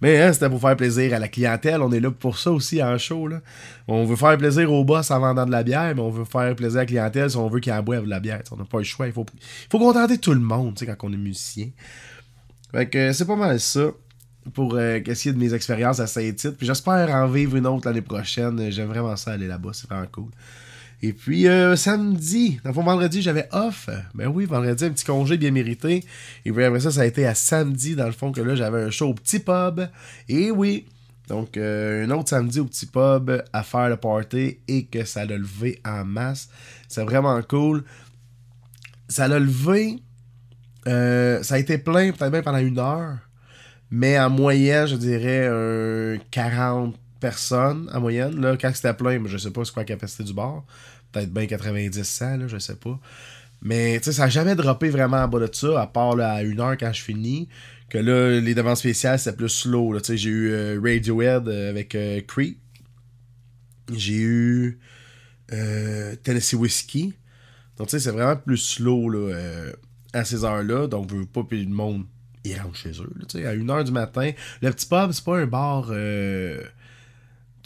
Mais 0.00 0.20
hein, 0.20 0.32
c'était 0.32 0.48
pour 0.48 0.60
faire 0.60 0.76
plaisir 0.76 1.12
à 1.12 1.18
la 1.18 1.28
clientèle. 1.28 1.82
On 1.82 1.92
est 1.92 2.00
là 2.00 2.10
pour 2.10 2.38
ça 2.38 2.50
aussi 2.50 2.82
en 2.82 2.96
show. 2.96 3.28
Là. 3.28 3.42
On 3.86 4.06
veut 4.06 4.16
faire 4.16 4.38
plaisir 4.38 4.72
au 4.72 4.84
boss 4.84 5.10
en 5.10 5.20
vendant 5.20 5.44
de 5.44 5.50
la 5.50 5.62
bière, 5.62 5.94
mais 5.94 6.00
on 6.00 6.10
veut 6.10 6.24
faire 6.24 6.56
plaisir 6.56 6.78
à 6.78 6.82
la 6.82 6.86
clientèle 6.86 7.30
si 7.30 7.36
on 7.36 7.48
veut 7.48 7.60
qu'il 7.60 7.72
en 7.74 7.82
boive 7.82 8.04
de 8.04 8.10
la 8.10 8.20
bière. 8.20 8.40
on 8.52 8.56
n'a 8.56 8.64
pas 8.64 8.78
le 8.78 8.84
choix. 8.84 9.06
Il 9.06 9.12
faut, 9.12 9.26
faut 9.70 9.78
contenter 9.78 10.16
tout 10.16 10.32
le 10.32 10.40
monde 10.40 10.78
quand 10.78 10.96
on 11.02 11.12
est 11.12 11.18
musicien. 11.18 11.68
Fait 12.72 12.88
que 12.88 13.12
c'est 13.12 13.26
pas 13.26 13.36
mal 13.36 13.60
ça 13.60 13.90
pour 14.54 14.74
euh, 14.74 15.00
essayer 15.06 15.32
de 15.32 15.38
mes 15.38 15.54
expériences 15.54 16.00
à 16.00 16.06
Saint-Tite. 16.06 16.56
Puis 16.56 16.66
j'espère 16.66 17.10
en 17.14 17.26
vivre 17.26 17.56
une 17.56 17.66
autre 17.66 17.88
l'année 17.88 18.02
prochaine. 18.02 18.70
J'aime 18.70 18.88
vraiment 18.88 19.16
ça 19.16 19.32
aller 19.32 19.46
là-bas. 19.46 19.70
C'est 19.72 19.88
vraiment 19.88 20.06
cool. 20.12 20.30
Et 21.02 21.12
puis 21.12 21.46
euh, 21.46 21.76
samedi, 21.76 22.58
dans 22.64 22.70
le 22.70 22.74
fond, 22.74 22.82
vendredi, 22.82 23.20
j'avais 23.20 23.48
off. 23.52 23.88
Ben 24.14 24.28
oui, 24.28 24.46
vendredi, 24.46 24.84
un 24.84 24.90
petit 24.90 25.04
congé 25.04 25.36
bien 25.36 25.50
mérité. 25.50 26.04
Et 26.44 26.52
puis 26.52 26.64
après 26.64 26.80
ça, 26.80 26.90
ça 26.90 27.02
a 27.02 27.06
été 27.06 27.26
à 27.26 27.34
samedi, 27.34 27.94
dans 27.96 28.06
le 28.06 28.12
fond, 28.12 28.32
que 28.32 28.40
là, 28.40 28.54
j'avais 28.54 28.82
un 28.82 28.90
show 28.90 29.08
au 29.08 29.14
petit 29.14 29.38
pub. 29.38 29.88
Et 30.28 30.50
oui, 30.50 30.86
donc 31.28 31.56
euh, 31.56 32.06
un 32.06 32.10
autre 32.10 32.30
samedi 32.30 32.60
au 32.60 32.64
petit 32.64 32.86
pub 32.86 33.30
à 33.52 33.62
faire 33.62 33.88
le 33.88 33.96
party 33.96 34.58
et 34.68 34.86
que 34.86 35.04
ça 35.04 35.24
l'a 35.24 35.36
levé 35.36 35.80
en 35.84 36.04
masse. 36.04 36.48
C'est 36.88 37.04
vraiment 37.04 37.40
cool. 37.42 37.84
Ça 39.08 39.28
l'a 39.28 39.38
levé. 39.38 39.98
Euh, 40.86 41.42
ça 41.42 41.56
a 41.56 41.58
été 41.58 41.78
plein 41.78 42.12
peut-être 42.12 42.30
bien 42.30 42.42
pendant 42.42 42.58
une 42.58 42.78
heure. 42.78 43.18
Mais 43.90 44.18
en 44.18 44.30
moyenne, 44.30 44.86
je 44.86 44.96
dirais 44.96 45.46
un 45.46 46.18
40 46.30 46.96
personnes 47.20 47.90
en 47.92 48.00
moyenne. 48.00 48.40
Là, 48.40 48.56
quand 48.56 48.70
c'était 48.74 48.94
plein, 48.94 49.22
je 49.26 49.38
sais 49.38 49.50
pas 49.50 49.64
c'est 49.64 49.72
quoi 49.72 49.82
la 49.82 49.86
capacité 49.86 50.24
du 50.24 50.34
bar. 50.34 50.64
Peut-être 51.12 51.32
bien 51.32 51.44
90-100, 51.44 52.38
là, 52.38 52.48
je 52.48 52.58
sais 52.58 52.76
pas. 52.76 52.98
Mais 53.62 54.00
ça 54.02 54.24
n'a 54.24 54.28
jamais 54.28 54.54
droppé 54.54 54.90
vraiment 54.90 55.18
en 55.18 55.28
bas 55.28 55.40
de 55.40 55.48
ça, 55.52 55.80
à 55.80 55.86
part 55.86 56.18
à 56.20 56.42
une 56.42 56.60
heure 56.60 56.76
quand 56.76 56.92
je 56.92 57.02
finis. 57.02 57.48
Que 57.88 57.98
là, 57.98 58.40
les 58.40 58.54
demandes 58.54 58.76
spéciales, 58.76 59.18
c'est 59.18 59.36
plus 59.36 59.48
slow. 59.48 59.96
J'ai 60.08 60.28
eu 60.28 60.50
euh, 60.50 60.80
Radiohead 60.82 61.48
euh, 61.48 61.70
avec 61.70 61.94
euh, 61.94 62.20
Creep. 62.26 62.58
J'ai 63.94 64.20
eu 64.20 64.80
Tennessee 65.48 66.54
Whiskey. 66.54 67.12
Donc, 67.76 67.88
tu 67.88 67.92
sais, 67.92 68.00
c'est 68.00 68.10
vraiment 68.10 68.36
plus 68.36 68.56
slow 68.56 69.08
là, 69.08 69.32
à 70.12 70.24
ces 70.24 70.44
heures-là. 70.44 70.88
Donc, 70.88 71.08
je 71.10 71.16
veux 71.16 71.26
pas, 71.26 71.44
puis 71.44 71.64
le 71.64 71.70
monde, 71.70 72.04
chez 72.74 72.92
eux. 73.00 73.12
À 73.46 73.54
1h 73.54 73.84
du 73.84 73.92
matin. 73.92 74.30
Le 74.62 74.70
petit 74.70 74.86
pub, 74.86 75.12
c'est 75.12 75.24
pas 75.24 75.38
un 75.38 75.46
bar 75.46 75.90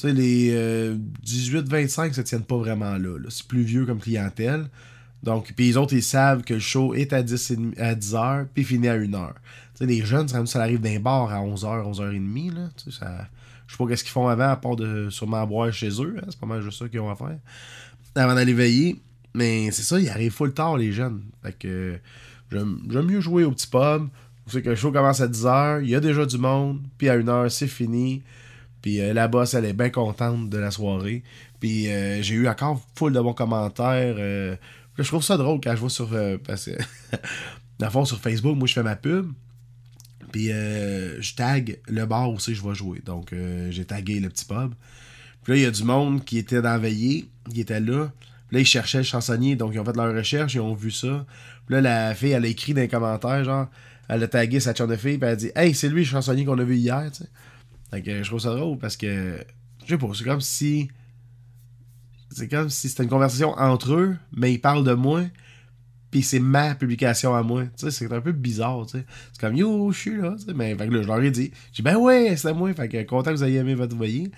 sais, 0.01 0.13
les 0.13 0.97
18-25 1.25 2.11
euh, 2.11 2.13
se 2.13 2.21
tiennent 2.23 2.45
pas 2.45 2.57
vraiment 2.57 2.97
là. 2.97 3.19
C'est 3.29 3.47
plus 3.47 3.63
vieux 3.63 3.87
comme 3.87 4.01
clientèle. 4.01 4.69
Donc, 5.23 5.53
puis 5.55 5.67
les 5.67 5.77
autres, 5.77 5.93
ils 5.93 6.03
savent 6.03 6.43
que 6.43 6.55
le 6.55 6.61
show 6.61 6.95
est 6.95 7.13
à 7.13 7.23
10, 7.23 7.53
à 7.77 7.95
10 7.95 8.15
h 8.15 8.47
puis 8.55 8.65
finit 8.65 8.89
à 8.89 8.95
1 8.95 9.05
h 9.05 9.29
Tu 9.29 9.35
sais, 9.75 9.87
les 9.87 10.05
jeunes, 10.05 10.29
ça, 10.29 10.61
arrive 10.61 10.81
d'un 10.81 10.99
bar 10.99 11.31
à 11.31 11.41
11h, 11.41 11.93
11h30. 11.93 12.55
Là, 12.55 12.71
ça, 12.91 13.29
je 13.67 13.73
sais 13.73 13.79
pas 13.79 13.87
qu'est-ce 13.87 14.05
qu'ils 14.05 14.13
font 14.13 14.29
avant, 14.29 14.49
à 14.49 14.57
part 14.57 14.77
de 14.77 15.11
sûrement 15.11 15.47
boire 15.47 15.73
chez 15.73 15.91
eux. 16.03 16.17
Hein, 16.19 16.27
c'est 16.31 16.41
pas 16.41 16.47
mal 16.47 16.63
juste 16.63 16.79
ça 16.79 16.89
qu'ils 16.89 17.01
ont 17.01 17.11
à 17.11 17.17
faire. 17.17 17.39
Avant 18.15 18.35
d'aller 18.35 18.55
veiller. 18.55 19.01
Mais 19.35 19.71
c'est 19.71 19.83
ça, 19.83 20.01
ils 20.01 20.09
arrivent 20.09 20.33
full 20.33 20.53
tard, 20.53 20.77
les 20.77 20.91
jeunes. 20.91 21.23
Fait 21.43 21.69
j'aime 22.51 23.07
mieux 23.07 23.21
jouer 23.21 23.45
au 23.45 23.53
petit 23.53 23.69
pub. 23.69 24.09
Savez 24.51 24.63
que 24.63 24.71
le 24.71 24.77
show 24.77 24.91
commence 24.93 25.21
à 25.21 25.29
10h, 25.29 25.83
il 25.83 25.91
y 25.91 25.95
a 25.95 26.01
déjà 26.01 26.27
du 26.27 26.39
monde, 26.39 26.81
puis 26.99 27.09
à 27.09 27.19
1h, 27.19 27.49
c'est 27.51 27.69
fini. 27.69 28.23
Puis 28.83 29.01
euh, 29.01 29.13
la 29.13 29.29
boss, 29.29 29.55
elle 29.55 29.65
est 29.65 29.73
bien 29.73 29.91
contente 29.91 30.49
de 30.49 30.59
la 30.59 30.71
soirée. 30.71 31.23
Puis 31.61 31.89
euh, 31.89 32.23
j'ai 32.23 32.35
eu 32.35 32.49
encore 32.49 32.85
full 32.97 33.13
de 33.13 33.21
bons 33.21 33.35
commentaires. 33.35 34.17
Euh, 34.19 34.57
je 34.99 35.09
trouve 35.09 35.23
ça 35.23 35.37
drôle 35.37 35.61
quand 35.63 35.73
je 35.73 35.81
vois 35.81 35.91
sur. 35.91 36.11
parce 36.47 36.67
que, 36.67 37.17
dans 37.79 37.91
fond, 37.91 38.05
sur 38.05 38.19
Facebook, 38.19 38.57
moi, 38.57 38.67
je 38.67 38.75
fais 38.75 38.83
ma 38.83 38.97
pub. 38.97 39.33
Puis 40.33 40.47
je 40.49 41.35
tag 41.35 41.81
le 41.89 42.07
bar 42.07 42.31
aussi 42.31 42.55
je 42.55 42.63
vais 42.63 42.75
jouer. 42.75 43.01
Donc 43.05 43.35
j'ai 43.71 43.85
tagué 43.85 44.21
le 44.21 44.29
petit 44.29 44.45
pub. 44.45 44.75
Puis 45.43 45.53
là, 45.53 45.59
il 45.59 45.63
y 45.63 45.67
a 45.67 45.71
du 45.71 45.83
monde 45.83 46.25
qui 46.25 46.39
était 46.39 46.63
dans 46.63 46.71
la 46.71 46.79
veillée, 46.79 47.29
qui 47.53 47.61
était 47.61 47.81
là. 47.81 48.13
Puis 48.49 48.57
là, 48.57 48.61
ils 48.61 48.67
cherchaient 48.67 48.99
le 48.99 49.05
chansonnier, 49.05 49.57
donc 49.57 49.73
ils 49.75 49.81
ont 49.81 49.85
fait 49.85 49.97
leur 49.97 50.15
recherche, 50.15 50.55
ils 50.55 50.61
ont 50.61 50.75
vu 50.75 50.91
ça. 50.91 51.25
Puis 51.67 51.77
là, 51.77 51.81
la 51.81 52.15
fille, 52.15 52.31
elle 52.31 52.45
a 52.45 52.49
écrit 52.49 52.75
dans 52.75 52.81
les 52.81 52.89
commentaires, 52.89 53.43
genre, 53.45 53.69
elle 54.11 54.25
a 54.25 54.29
tagué 54.29 54.59
sa 54.59 54.75
chante 54.75 54.91
de 54.91 54.97
fille, 54.97 55.19
puis 55.19 55.27
elle 55.27 55.33
a 55.33 55.37
dit 55.37 55.51
Hey, 55.55 55.73
c'est 55.73 55.89
lui 55.89 56.01
le 56.01 56.07
chansonnier 56.07 56.45
qu'on 56.45 56.59
a 56.59 56.65
vu 56.65 56.77
hier. 56.77 57.11
Fait 57.91 58.03
que 58.03 58.23
je 58.23 58.29
trouve 58.29 58.41
ça 58.41 58.55
drôle 58.55 58.77
parce 58.77 58.97
que, 58.97 59.39
je 59.85 59.89
sais 59.89 59.99
pas, 59.99 60.09
c'est 60.15 60.25
comme 60.25 60.41
si. 60.41 60.91
C'est 62.33 62.49
comme 62.49 62.71
si 62.71 62.89
c'était 62.89 63.05
une 63.05 63.09
conversation 63.09 63.51
entre 63.59 63.95
eux, 63.95 64.17
mais 64.37 64.53
ils 64.53 64.61
parlent 64.61 64.85
de 64.85 64.95
moi, 64.95 65.23
puis 66.11 66.23
c'est 66.23 66.41
ma 66.41 66.75
publication 66.75 67.35
à 67.35 67.43
moi. 67.43 67.65
Tu 67.65 67.71
sais, 67.77 67.91
c'est 67.91 68.13
un 68.13 68.21
peu 68.21 68.33
bizarre, 68.33 68.85
tu 68.87 68.99
sais. 68.99 69.05
C'est 69.33 69.41
comme, 69.41 69.57
yo, 69.57 69.93
je 69.93 69.99
suis 69.99 70.17
là. 70.17 70.35
Mais, 70.55 70.75
fait 70.75 70.89
que 70.89 71.03
je 71.03 71.07
leur 71.07 71.23
ai 71.23 71.31
dit. 71.31 71.53
J'ai 71.73 71.83
ben 71.85 71.97
ouais, 71.97 72.37
c'est 72.37 72.53
moi. 72.53 72.73
Fait 72.75 72.89
que 72.89 73.03
content 73.05 73.31
que 73.31 73.37
vous 73.37 73.45
ayez 73.45 73.59
aimé 73.59 73.75
votre 73.75 73.97
voyer. 73.97 74.31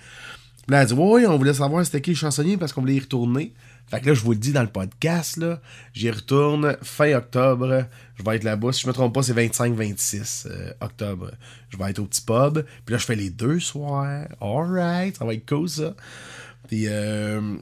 Là, 0.67 0.77
elle 0.77 0.83
a 0.83 0.85
dit, 0.85 0.93
ouais, 0.93 1.25
on 1.25 1.37
voulait 1.37 1.53
savoir 1.53 1.83
c'était 1.83 2.01
qui 2.01 2.11
le 2.11 2.15
chansonnier 2.15 2.57
parce 2.57 2.73
qu'on 2.73 2.81
voulait 2.81 2.95
y 2.95 2.99
retourner. 2.99 3.53
Fait 3.89 4.01
que 4.01 4.07
là, 4.07 4.13
je 4.13 4.21
vous 4.21 4.31
le 4.31 4.37
dis 4.37 4.53
dans 4.53 4.63
le 4.63 4.69
podcast, 4.69 5.37
là, 5.37 5.61
j'y 5.93 6.09
retourne 6.09 6.77
fin 6.81 7.13
octobre. 7.13 7.85
Je 8.15 8.23
vais 8.23 8.37
être 8.37 8.43
là-bas. 8.43 8.71
Si 8.71 8.81
je 8.81 8.87
me 8.87 8.93
trompe 8.93 9.13
pas, 9.13 9.21
c'est 9.21 9.33
25-26 9.33 10.47
euh, 10.47 10.73
octobre. 10.81 11.31
Je 11.69 11.77
vais 11.77 11.91
être 11.91 11.99
au 11.99 12.05
petit 12.05 12.21
pub. 12.21 12.65
Puis 12.85 12.93
là, 12.93 12.97
je 12.97 13.05
fais 13.05 13.15
les 13.15 13.29
deux 13.29 13.59
soirs. 13.59 14.27
Alright, 14.41 15.17
ça 15.17 15.25
va 15.25 15.33
être 15.33 15.47
cool, 15.47 15.69
ça. 15.69 15.95
Puis, 16.67 16.87
euh, 16.87 17.55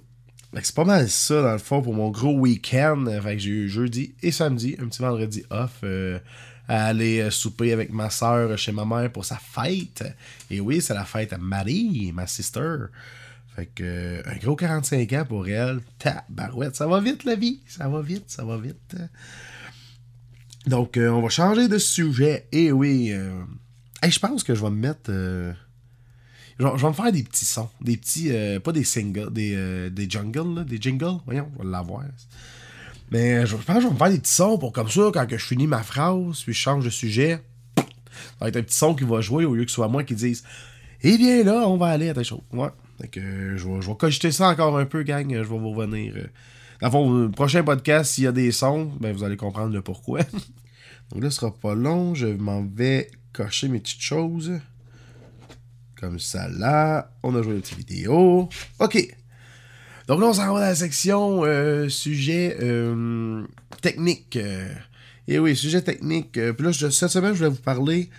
c'est 0.61 0.75
pas 0.75 0.85
mal 0.85 1.09
ça, 1.09 1.41
dans 1.41 1.51
le 1.51 1.57
fond, 1.57 1.81
pour 1.81 1.93
mon 1.93 2.09
gros 2.09 2.37
week-end. 2.37 3.05
Fait 3.21 3.33
que 3.33 3.39
j'ai 3.39 3.49
eu 3.49 3.69
jeudi 3.69 4.15
et 4.21 4.31
samedi, 4.31 4.77
un 4.79 4.87
petit 4.87 5.01
vendredi 5.01 5.43
off. 5.49 5.79
Euh, 5.83 6.19
à 6.67 6.85
aller 6.85 7.29
souper 7.31 7.73
avec 7.73 7.91
ma 7.91 8.09
soeur 8.09 8.57
chez 8.57 8.71
ma 8.71 8.85
mère 8.85 9.11
pour 9.11 9.25
sa 9.25 9.35
fête. 9.35 10.05
Et 10.49 10.61
oui, 10.61 10.79
c'est 10.79 10.93
la 10.93 11.03
fête 11.03 11.33
à 11.33 11.37
Marie, 11.37 12.13
ma 12.13 12.27
sister. 12.27 12.85
Fait 13.61 13.67
que, 13.67 14.27
un 14.27 14.37
gros 14.37 14.55
45 14.55 15.13
ans 15.13 15.25
pour 15.29 15.47
elle. 15.47 15.81
Tabarouette, 15.99 16.75
ça 16.75 16.87
va 16.87 16.99
vite 16.99 17.25
la 17.25 17.35
vie. 17.35 17.59
Ça 17.67 17.87
va 17.87 18.01
vite, 18.01 18.23
ça 18.25 18.43
va 18.43 18.57
vite. 18.57 18.95
Donc, 20.65 20.97
euh, 20.97 21.09
on 21.09 21.21
va 21.21 21.29
changer 21.29 21.67
de 21.67 21.77
sujet. 21.77 22.47
Et 22.51 22.71
oui, 22.71 23.11
euh, 23.11 23.39
je 24.03 24.17
pense 24.17 24.43
que 24.43 24.55
je 24.55 24.63
vais 24.63 24.71
me 24.71 24.77
mettre. 24.77 25.09
Euh, 25.09 25.53
je, 26.57 26.65
vais, 26.65 26.87
me 26.87 26.93
faire 26.93 27.11
des 27.11 27.21
petits 27.21 27.45
sons. 27.45 27.69
Des 27.81 27.97
petits. 27.97 28.31
pas 28.63 28.71
des 28.71 28.83
singles, 28.83 29.31
des, 29.31 29.91
des 29.91 30.09
jungles, 30.09 30.65
des 30.65 30.81
jingles. 30.81 31.19
Voyons, 31.27 31.51
on 31.59 31.63
va 31.63 31.69
l'avoir. 31.69 32.05
Mais 33.11 33.45
je 33.45 33.55
pense 33.57 33.75
que 33.75 33.81
je 33.81 33.87
vais 33.87 33.93
me 33.93 33.99
faire 33.99 34.09
des 34.09 34.19
petits 34.19 34.33
sons 34.33 34.57
pour 34.57 34.73
comme 34.73 34.89
ça, 34.89 35.11
quand 35.13 35.27
que 35.27 35.37
je 35.37 35.45
finis 35.45 35.67
ma 35.67 35.83
phrase, 35.83 36.41
puis 36.41 36.53
je 36.53 36.59
change 36.59 36.83
de 36.83 36.89
sujet, 36.89 37.43
ça 37.77 37.83
va 38.39 38.47
être 38.47 38.57
un 38.57 38.63
petit 38.63 38.75
son 38.75 38.95
qui 38.95 39.03
va 39.03 39.21
jouer 39.21 39.45
au 39.45 39.53
lieu 39.53 39.65
que 39.65 39.69
ce 39.69 39.75
soit 39.75 39.87
moi 39.87 40.03
qui 40.03 40.15
dise 40.15 40.43
Eh 41.03 41.15
bien 41.19 41.43
là, 41.43 41.67
on 41.67 41.77
va 41.77 41.89
aller 41.89 42.09
à 42.09 42.15
telle 42.15 42.25
chose. 42.25 42.41
Ouais. 42.51 42.69
Que 43.09 43.57
je 43.57 43.67
vais, 43.67 43.81
je 43.81 43.91
cogiter 43.91 44.31
ça 44.31 44.49
encore 44.49 44.77
un 44.77 44.85
peu, 44.85 45.03
gang. 45.03 45.27
Je 45.29 45.39
vais 45.39 45.43
vous 45.43 45.71
revenir. 45.71 46.13
Euh. 46.15 46.27
Dans 46.81 47.19
le 47.19 47.29
prochain 47.29 47.63
podcast, 47.63 48.13
s'il 48.13 48.25
y 48.25 48.27
a 48.27 48.31
des 48.31 48.51
sons, 48.51 48.91
ben 48.99 49.15
vous 49.15 49.23
allez 49.23 49.37
comprendre 49.37 49.73
le 49.73 49.81
pourquoi. 49.81 50.19
Donc 51.11 51.23
là, 51.23 51.29
ce 51.29 51.37
sera 51.37 51.53
pas 51.53 51.73
long. 51.73 52.15
Je 52.15 52.27
m'en 52.27 52.63
vais 52.63 53.09
cocher 53.33 53.67
mes 53.67 53.79
petites 53.79 54.01
choses. 54.01 54.51
Comme 55.99 56.19
ça, 56.19 56.47
là. 56.49 57.11
On 57.23 57.35
a 57.35 57.41
joué 57.41 57.55
une 57.55 57.61
petite 57.61 57.77
vidéo. 57.77 58.49
OK. 58.79 59.15
Donc 60.07 60.19
là, 60.19 60.27
on 60.27 60.33
s'en 60.33 60.53
va 60.53 60.59
dans 60.59 60.65
la 60.65 60.75
section 60.75 61.43
euh, 61.43 61.87
sujet 61.89 62.57
euh, 62.61 63.45
technique. 63.81 64.37
Et 65.27 65.39
oui, 65.39 65.55
sujet 65.55 65.81
technique. 65.81 66.33
Puis 66.33 66.65
là, 66.65 66.73
cette 66.73 67.09
semaine, 67.09 67.33
je 67.33 67.45
vais 67.45 67.49
vous 67.49 67.61
parler. 67.61 68.09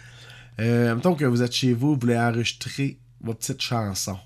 Mettons 0.58 1.14
que 1.14 1.24
vous 1.24 1.42
êtes 1.42 1.52
chez 1.52 1.72
vous, 1.72 1.94
vous 1.94 2.00
voulez 2.00 2.16
enregistrer 2.16 2.98
vos 3.20 3.34
petites 3.34 3.60
chansons 3.60 4.18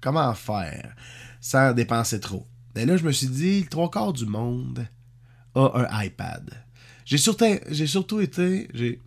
comment 0.00 0.34
faire 0.34 0.94
sans 1.40 1.72
dépenser 1.72 2.20
trop? 2.20 2.46
Et 2.76 2.86
là, 2.86 2.96
je 2.96 3.04
me 3.04 3.12
suis 3.12 3.26
dit, 3.26 3.66
trois 3.70 3.90
quarts 3.90 4.12
du 4.12 4.26
monde 4.26 4.86
a 5.54 5.72
un 5.74 6.02
iPad. 6.04 6.50
J'ai 7.04 7.18
surtout, 7.18 8.20
été. 8.20 8.68
J'ai, 8.72 9.00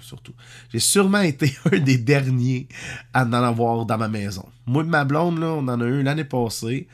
surtout. 0.00 0.34
J'ai 0.70 0.78
sûrement 0.80 1.20
été 1.20 1.54
un 1.72 1.78
des 1.78 1.96
derniers 1.98 2.68
à 3.14 3.24
en 3.24 3.32
avoir 3.32 3.86
dans 3.86 3.96
ma 3.96 4.08
maison. 4.08 4.46
Moi 4.66 4.82
et 4.82 4.86
ma 4.86 5.04
blonde, 5.04 5.38
là, 5.38 5.46
on 5.46 5.66
en 5.68 5.80
a 5.80 5.84
eu 5.86 6.02
l'année 6.02 6.24
passée. 6.24 6.88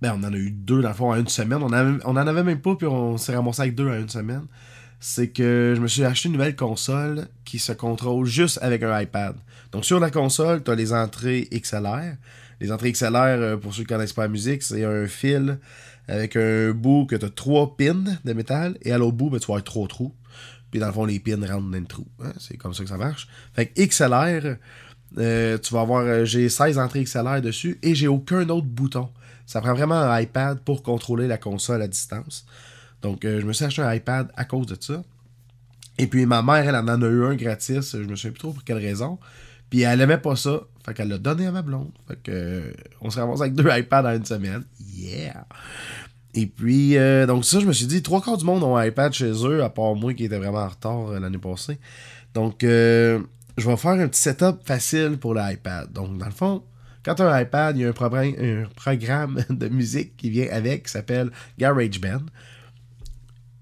Ben, 0.00 0.14
on 0.20 0.24
en 0.26 0.32
a 0.32 0.36
eu 0.36 0.50
deux 0.50 0.82
dans 0.82 0.88
le 0.88 0.94
fond 0.94 1.14
une 1.14 1.28
semaine. 1.28 1.62
On, 1.62 1.72
avait- 1.72 2.02
on 2.04 2.10
en 2.10 2.16
avait 2.16 2.42
même 2.42 2.60
pas, 2.60 2.74
puis 2.74 2.88
on 2.88 3.16
s'est 3.18 3.36
ramassé 3.36 3.62
avec 3.62 3.76
deux 3.76 3.88
en 3.88 3.94
une 3.94 4.08
semaine. 4.08 4.46
C'est 4.98 5.28
que 5.28 5.74
je 5.76 5.80
me 5.80 5.86
suis 5.86 6.04
acheté 6.04 6.28
une 6.28 6.34
nouvelle 6.34 6.56
console 6.56 7.28
qui 7.44 7.58
se 7.60 7.72
contrôle 7.72 8.26
juste 8.26 8.58
avec 8.62 8.82
un 8.82 9.00
iPad. 9.00 9.36
Donc 9.70 9.84
sur 9.84 10.00
la 10.00 10.10
console, 10.10 10.62
tu 10.64 10.70
as 10.72 10.74
les 10.74 10.92
entrées 10.92 11.48
XLR. 11.52 12.16
Les 12.62 12.70
entrées 12.70 12.92
XLR, 12.92 13.16
euh, 13.16 13.56
pour 13.56 13.74
ceux 13.74 13.82
qui 13.82 13.88
connaissent 13.88 14.12
pas 14.12 14.22
la 14.22 14.28
musique, 14.28 14.62
c'est 14.62 14.84
un 14.84 15.08
fil 15.08 15.58
avec 16.06 16.36
un 16.36 16.70
bout 16.70 17.06
que 17.06 17.16
tu 17.16 17.24
as 17.24 17.28
trois 17.28 17.76
pins 17.76 18.04
de 18.24 18.32
métal 18.32 18.78
et 18.82 18.92
à 18.92 18.98
l'autre 18.98 19.16
bout, 19.16 19.30
ben, 19.30 19.40
tu 19.40 19.46
vas 19.46 19.54
avoir 19.54 19.64
trois 19.64 19.88
trous. 19.88 20.14
Puis 20.70 20.78
dans 20.78 20.86
le 20.86 20.92
fond, 20.92 21.04
les 21.04 21.18
pins 21.18 21.34
rentrent 21.40 21.68
dans 21.70 21.76
le 21.76 21.86
trou. 21.86 22.06
hein. 22.22 22.32
C'est 22.38 22.56
comme 22.56 22.72
ça 22.72 22.84
que 22.84 22.88
ça 22.88 22.96
marche. 22.96 23.26
Fait 23.52 23.66
que 23.66 23.82
XLR, 23.82 24.58
euh, 25.18 25.58
tu 25.58 25.74
vas 25.74 25.80
avoir, 25.80 26.04
euh, 26.04 26.24
j'ai 26.24 26.48
16 26.48 26.78
entrées 26.78 27.02
XLR 27.02 27.42
dessus 27.42 27.80
et 27.82 27.96
j'ai 27.96 28.06
aucun 28.06 28.48
autre 28.48 28.68
bouton. 28.68 29.08
Ça 29.44 29.60
prend 29.60 29.74
vraiment 29.74 29.96
un 30.00 30.20
iPad 30.20 30.60
pour 30.60 30.84
contrôler 30.84 31.26
la 31.26 31.38
console 31.38 31.82
à 31.82 31.88
distance. 31.88 32.46
Donc, 33.02 33.22
je 33.24 33.44
me 33.44 33.52
suis 33.52 33.64
acheté 33.64 33.82
un 33.82 33.92
iPad 33.92 34.30
à 34.36 34.44
cause 34.44 34.66
de 34.68 34.76
ça. 34.80 35.02
Et 35.98 36.06
puis, 36.06 36.26
ma 36.26 36.42
mère, 36.42 36.68
elle 36.68 36.76
en 36.76 36.86
a 36.86 37.08
eu 37.08 37.24
un 37.24 37.34
gratis. 37.34 37.90
Je 37.90 38.04
me 38.04 38.14
souviens 38.14 38.30
plus 38.30 38.38
trop 38.38 38.52
pour 38.52 38.62
quelle 38.62 38.78
raison. 38.78 39.18
Puis, 39.72 39.80
elle 39.80 40.02
aimait 40.02 40.18
pas 40.18 40.36
ça. 40.36 40.60
Fait 40.84 40.92
qu'elle 40.92 41.08
l'a 41.08 41.16
donné 41.16 41.46
à 41.46 41.50
ma 41.50 41.62
blonde. 41.62 41.92
Fait 42.06 42.18
que, 42.22 42.74
on 43.00 43.08
se 43.08 43.18
ramasse 43.18 43.40
avec 43.40 43.54
deux 43.54 43.66
iPads 43.70 44.04
en 44.06 44.14
une 44.14 44.24
semaine. 44.26 44.64
Yeah! 44.94 45.46
Et 46.34 46.46
puis, 46.46 46.98
euh, 46.98 47.24
donc 47.24 47.46
ça, 47.46 47.58
je 47.58 47.64
me 47.64 47.72
suis 47.72 47.86
dit, 47.86 48.02
trois 48.02 48.20
quarts 48.20 48.36
du 48.36 48.44
monde 48.44 48.62
ont 48.64 48.76
un 48.76 48.84
iPad 48.84 49.10
chez 49.14 49.30
eux, 49.46 49.64
à 49.64 49.70
part 49.70 49.94
moi 49.94 50.12
qui 50.12 50.24
était 50.24 50.36
vraiment 50.36 50.58
en 50.58 50.68
retard 50.68 51.08
euh, 51.08 51.18
l'année 51.20 51.38
passée. 51.38 51.78
Donc, 52.34 52.64
euh, 52.64 53.18
je 53.56 53.66
vais 53.66 53.76
faire 53.78 53.92
un 53.92 54.08
petit 54.08 54.20
setup 54.20 54.58
facile 54.66 55.16
pour 55.18 55.32
l'iPad. 55.32 55.90
Donc, 55.90 56.18
dans 56.18 56.26
le 56.26 56.32
fond, 56.32 56.62
quand 57.02 57.14
tu 57.14 57.22
as 57.22 57.32
un 57.32 57.40
iPad, 57.40 57.74
il 57.74 57.80
y 57.80 57.84
a 57.86 57.88
un, 57.88 57.92
programme- 57.92 58.34
un 58.38 58.64
programme 58.76 59.42
de 59.48 59.68
musique 59.68 60.18
qui 60.18 60.28
vient 60.28 60.48
avec 60.52 60.82
qui 60.84 60.90
s'appelle 60.92 61.30
GarageBand. 61.58 62.26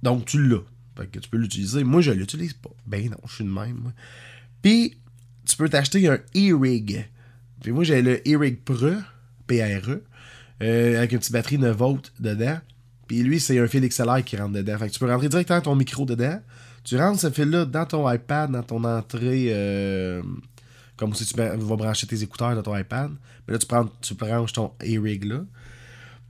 Donc, 0.03 0.25
tu 0.25 0.44
l'as. 0.44 0.62
Fait 0.96 1.07
que 1.07 1.20
tu 1.20 1.29
peux 1.31 1.38
l'utiliser. 1.38 1.85
Moi, 1.85 2.01
je 2.01 2.11
l'utilise 2.11 2.55
pas. 2.55 2.70
Ben 2.85 3.09
non, 3.11 3.16
je 3.29 3.35
suis 3.37 3.44
de 3.44 3.51
même. 3.51 3.92
Puis, 4.61 4.96
tu 5.51 5.57
peux 5.57 5.69
t'acheter 5.69 6.09
un 6.09 6.19
e-rig. 6.37 7.09
Puis 7.61 7.73
moi, 7.73 7.85
j'ai 7.85 8.03
le 8.03 8.21
e-rig 8.27 8.61
Pro, 8.65 8.95
PRE, 9.47 9.99
euh, 10.63 10.99
avec 10.99 11.13
une 11.13 11.19
petite 11.19 11.33
batterie 11.33 11.59
9 11.59 11.77
volts 11.77 12.13
dedans. 12.19 12.59
Puis 13.07 13.23
lui, 13.23 13.41
c'est 13.41 13.59
un 13.59 13.67
fil 13.67 13.87
XLR 13.87 14.23
qui 14.25 14.37
rentre 14.37 14.53
dedans. 14.53 14.79
Fait 14.79 14.89
que 14.89 14.93
tu 14.93 15.01
peux 15.01 15.11
rentrer 15.11 15.29
directement 15.29 15.61
ton 15.61 15.75
micro 15.75 16.05
dedans. 16.05 16.41
Tu 16.85 16.97
rentres 16.97 17.21
ce 17.21 17.31
fil-là 17.31 17.65
dans 17.65 17.85
ton 17.85 18.11
iPad, 18.11 18.53
dans 18.53 18.63
ton 18.63 18.85
entrée, 18.85 19.49
euh, 19.51 20.23
comme 20.97 21.15
si 21.15 21.27
tu 21.27 21.37
vas 21.37 21.57
brancher 21.57 22.07
tes 22.07 22.23
écouteurs 22.23 22.55
dans 22.55 22.63
ton 22.63 22.77
iPad. 22.77 23.11
Mais 23.47 23.55
là, 23.55 23.59
tu, 23.59 23.67
prends, 23.67 23.89
tu 24.01 24.15
branches 24.15 24.53
ton 24.53 24.73
e-rig 24.81 25.25
là. 25.25 25.41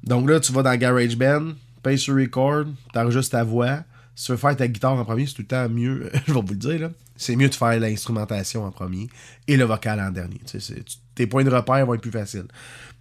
Donc 0.03 0.29
là, 0.29 0.41
tu 0.41 0.53
vas 0.53 0.63
dans 0.63 0.75
GarageBand, 0.75 1.53
paye 1.83 1.99
sur 1.99 2.17
Record, 2.17 2.65
t'enregistres 2.93 3.33
ta 3.33 3.45
voix. 3.45 3.85
Si 4.15 4.27
tu 4.27 4.33
veux 4.33 4.39
faire 4.39 4.57
ta 4.57 4.67
guitare 4.67 4.95
en 4.95 5.05
premier, 5.05 5.27
c'est 5.27 5.35
tout 5.35 5.43
le 5.43 5.49
temps 5.49 5.69
mieux, 5.69 6.11
je 6.27 6.33
vais 6.33 6.41
vous 6.41 6.47
le 6.49 6.57
dire, 6.57 6.81
là. 6.81 6.91
C'est 7.21 7.37
mieux 7.37 7.51
de 7.51 7.55
faire 7.55 7.79
l'instrumentation 7.79 8.65
en 8.65 8.71
premier 8.71 9.07
et 9.47 9.59
le 9.59 9.65
vocal 9.65 10.01
en 10.01 10.11
dernier. 10.11 10.41
Tu 10.47 10.59
sais, 10.59 10.83
tes 11.15 11.27
points 11.27 11.45
de 11.45 11.51
repère 11.51 11.85
vont 11.85 11.93
être 11.93 12.01
plus 12.01 12.11
faciles. 12.11 12.47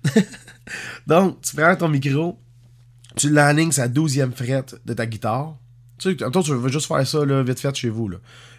Donc, 1.07 1.39
tu 1.41 1.55
prends 1.55 1.73
ton 1.77 1.87
micro, 1.87 2.37
tu 3.15 3.29
l'enlignes 3.29 3.71
sa 3.71 3.87
12e 3.87 4.33
frette 4.33 4.75
de 4.85 4.93
ta 4.93 5.05
guitare. 5.05 5.55
Tu 5.97 6.09
sais, 6.09 6.15
toi, 6.17 6.43
tu 6.43 6.53
veux 6.53 6.69
juste 6.69 6.87
faire 6.87 7.07
ça 7.07 7.23
là, 7.23 7.41
vite 7.43 7.61
fait 7.61 7.73
chez 7.73 7.87
vous. 7.87 8.09
Là. 8.09 8.17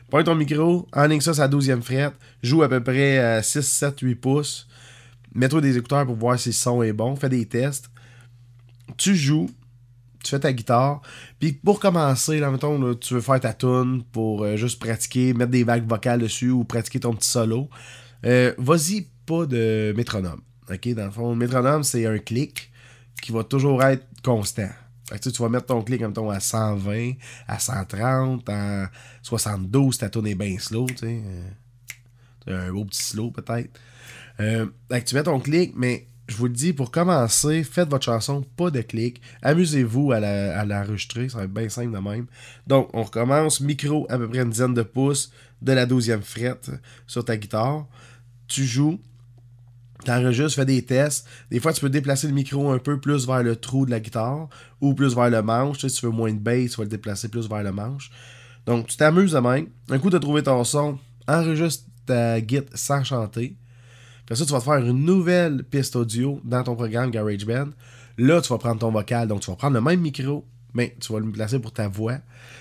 Prends 0.08 0.24
ton 0.24 0.34
micro, 0.34 0.88
enligne 0.94 1.20
ça 1.20 1.34
sa 1.34 1.46
12e 1.46 1.82
frette, 1.82 2.14
joue 2.42 2.62
à 2.62 2.68
peu 2.70 2.82
près 2.82 3.18
à 3.18 3.42
6, 3.42 3.60
7, 3.60 4.00
8 4.00 4.14
pouces. 4.14 4.66
Mets-toi 5.34 5.60
des 5.60 5.76
écouteurs 5.76 6.06
pour 6.06 6.16
voir 6.16 6.38
si 6.38 6.48
le 6.48 6.54
son 6.54 6.82
est 6.82 6.94
bon. 6.94 7.16
Fais 7.16 7.28
des 7.28 7.44
tests. 7.44 7.90
Tu 8.96 9.14
joues, 9.14 9.50
tu 10.22 10.30
fais 10.30 10.40
ta 10.40 10.52
guitare. 10.52 11.00
Puis 11.38 11.52
pour 11.52 11.80
commencer, 11.80 12.38
là, 12.40 12.50
mettons, 12.50 12.94
tu 12.94 13.14
veux 13.14 13.20
faire 13.20 13.40
ta 13.40 13.52
tune 13.52 14.02
pour 14.12 14.44
euh, 14.44 14.56
juste 14.56 14.78
pratiquer, 14.80 15.32
mettre 15.34 15.50
des 15.50 15.64
vagues 15.64 15.88
vocales 15.88 16.20
dessus 16.20 16.50
ou 16.50 16.64
pratiquer 16.64 17.00
ton 17.00 17.14
petit 17.14 17.28
solo. 17.28 17.68
Euh, 18.24 18.54
Vas-y 18.58 19.08
pas 19.26 19.46
de 19.46 19.94
métronome. 19.96 20.40
OK? 20.70 20.88
Dans 20.94 21.06
le 21.06 21.10
fond, 21.10 21.30
le 21.30 21.36
métronome, 21.36 21.82
c'est 21.82 22.06
un 22.06 22.18
clic 22.18 22.70
qui 23.22 23.32
va 23.32 23.44
toujours 23.44 23.82
être 23.82 24.06
constant. 24.22 24.68
Fait 25.08 25.18
que, 25.18 25.28
tu 25.28 25.42
vas 25.42 25.48
mettre 25.48 25.66
ton 25.66 25.82
clic, 25.82 26.00
mettons, 26.02 26.30
à 26.30 26.38
120, 26.38 27.12
à 27.48 27.58
130, 27.58 28.48
à 28.48 28.90
72, 29.22 29.98
ta 29.98 30.08
tune 30.08 30.26
est 30.28 30.34
bien 30.36 30.56
slow, 30.58 30.86
tu 30.86 30.98
sais. 30.98 31.22
Euh, 32.48 32.68
un 32.68 32.72
beau 32.72 32.84
petit 32.84 33.02
slow, 33.02 33.30
peut-être. 33.30 33.70
Tu 34.38 35.14
mets 35.14 35.22
ton 35.22 35.40
clic, 35.40 35.72
mais 35.76 36.06
je 36.30 36.36
vous 36.36 36.46
le 36.46 36.52
dis, 36.52 36.72
pour 36.72 36.90
commencer, 36.90 37.64
faites 37.64 37.88
votre 37.88 38.04
chanson, 38.04 38.42
pas 38.56 38.70
de 38.70 38.80
clic. 38.82 39.20
Amusez-vous 39.42 40.12
à 40.12 40.20
la- 40.20 40.60
à 40.60 40.64
l'enregistrer, 40.64 41.28
ça 41.28 41.38
va 41.38 41.44
être 41.44 41.52
bien 41.52 41.68
simple 41.68 41.92
de 41.92 41.98
même. 41.98 42.26
Donc, 42.66 42.88
on 42.94 43.02
recommence, 43.02 43.60
micro 43.60 44.06
à 44.08 44.16
peu 44.16 44.28
près 44.28 44.40
une 44.40 44.50
dizaine 44.50 44.74
de 44.74 44.82
pouces 44.82 45.32
de 45.60 45.72
la 45.72 45.86
12e 45.86 46.22
frette 46.22 46.70
sur 47.06 47.24
ta 47.24 47.36
guitare. 47.36 47.86
Tu 48.46 48.64
joues, 48.64 49.00
t'enregistres, 50.04 50.54
fais 50.54 50.64
des 50.64 50.82
tests. 50.82 51.26
Des 51.50 51.60
fois, 51.60 51.72
tu 51.72 51.80
peux 51.80 51.90
déplacer 51.90 52.26
le 52.28 52.32
micro 52.32 52.70
un 52.70 52.78
peu 52.78 53.00
plus 53.00 53.26
vers 53.26 53.42
le 53.42 53.56
trou 53.56 53.84
de 53.84 53.90
la 53.90 54.00
guitare 54.00 54.48
ou 54.80 54.94
plus 54.94 55.14
vers 55.14 55.30
le 55.30 55.42
manche. 55.42 55.78
Si 55.80 55.88
tu 56.00 56.06
veux 56.06 56.12
moins 56.12 56.32
de 56.32 56.38
bass, 56.38 56.70
tu 56.70 56.76
vas 56.76 56.84
le 56.84 56.90
déplacer 56.90 57.28
plus 57.28 57.48
vers 57.48 57.62
le 57.62 57.72
manche. 57.72 58.10
Donc, 58.66 58.86
tu 58.86 58.96
t'amuses 58.96 59.32
de 59.32 59.38
même. 59.40 59.66
Un 59.88 59.98
coup, 59.98 60.10
tu 60.10 60.16
as 60.16 60.20
trouvé 60.20 60.42
ton 60.42 60.62
son, 60.64 60.98
enregistre 61.26 61.84
ta 62.06 62.38
git 62.38 62.60
sans 62.74 63.04
chanter. 63.04 63.56
Ça, 64.32 64.46
tu 64.46 64.52
vas 64.52 64.60
te 64.60 64.64
faire 64.64 64.86
une 64.86 65.04
nouvelle 65.04 65.64
piste 65.64 65.96
audio 65.96 66.40
dans 66.44 66.62
ton 66.62 66.76
programme 66.76 67.10
GarageBand. 67.10 67.70
Là, 68.16 68.40
tu 68.40 68.48
vas 68.50 68.58
prendre 68.58 68.78
ton 68.78 68.92
vocal. 68.92 69.26
Donc, 69.26 69.40
tu 69.40 69.50
vas 69.50 69.56
prendre 69.56 69.74
le 69.74 69.80
même 69.80 70.00
micro, 70.00 70.46
mais 70.72 70.94
tu 71.00 71.12
vas 71.12 71.18
le 71.18 71.30
placer 71.32 71.58
pour 71.58 71.72
ta 71.72 71.88
voix. 71.88 72.18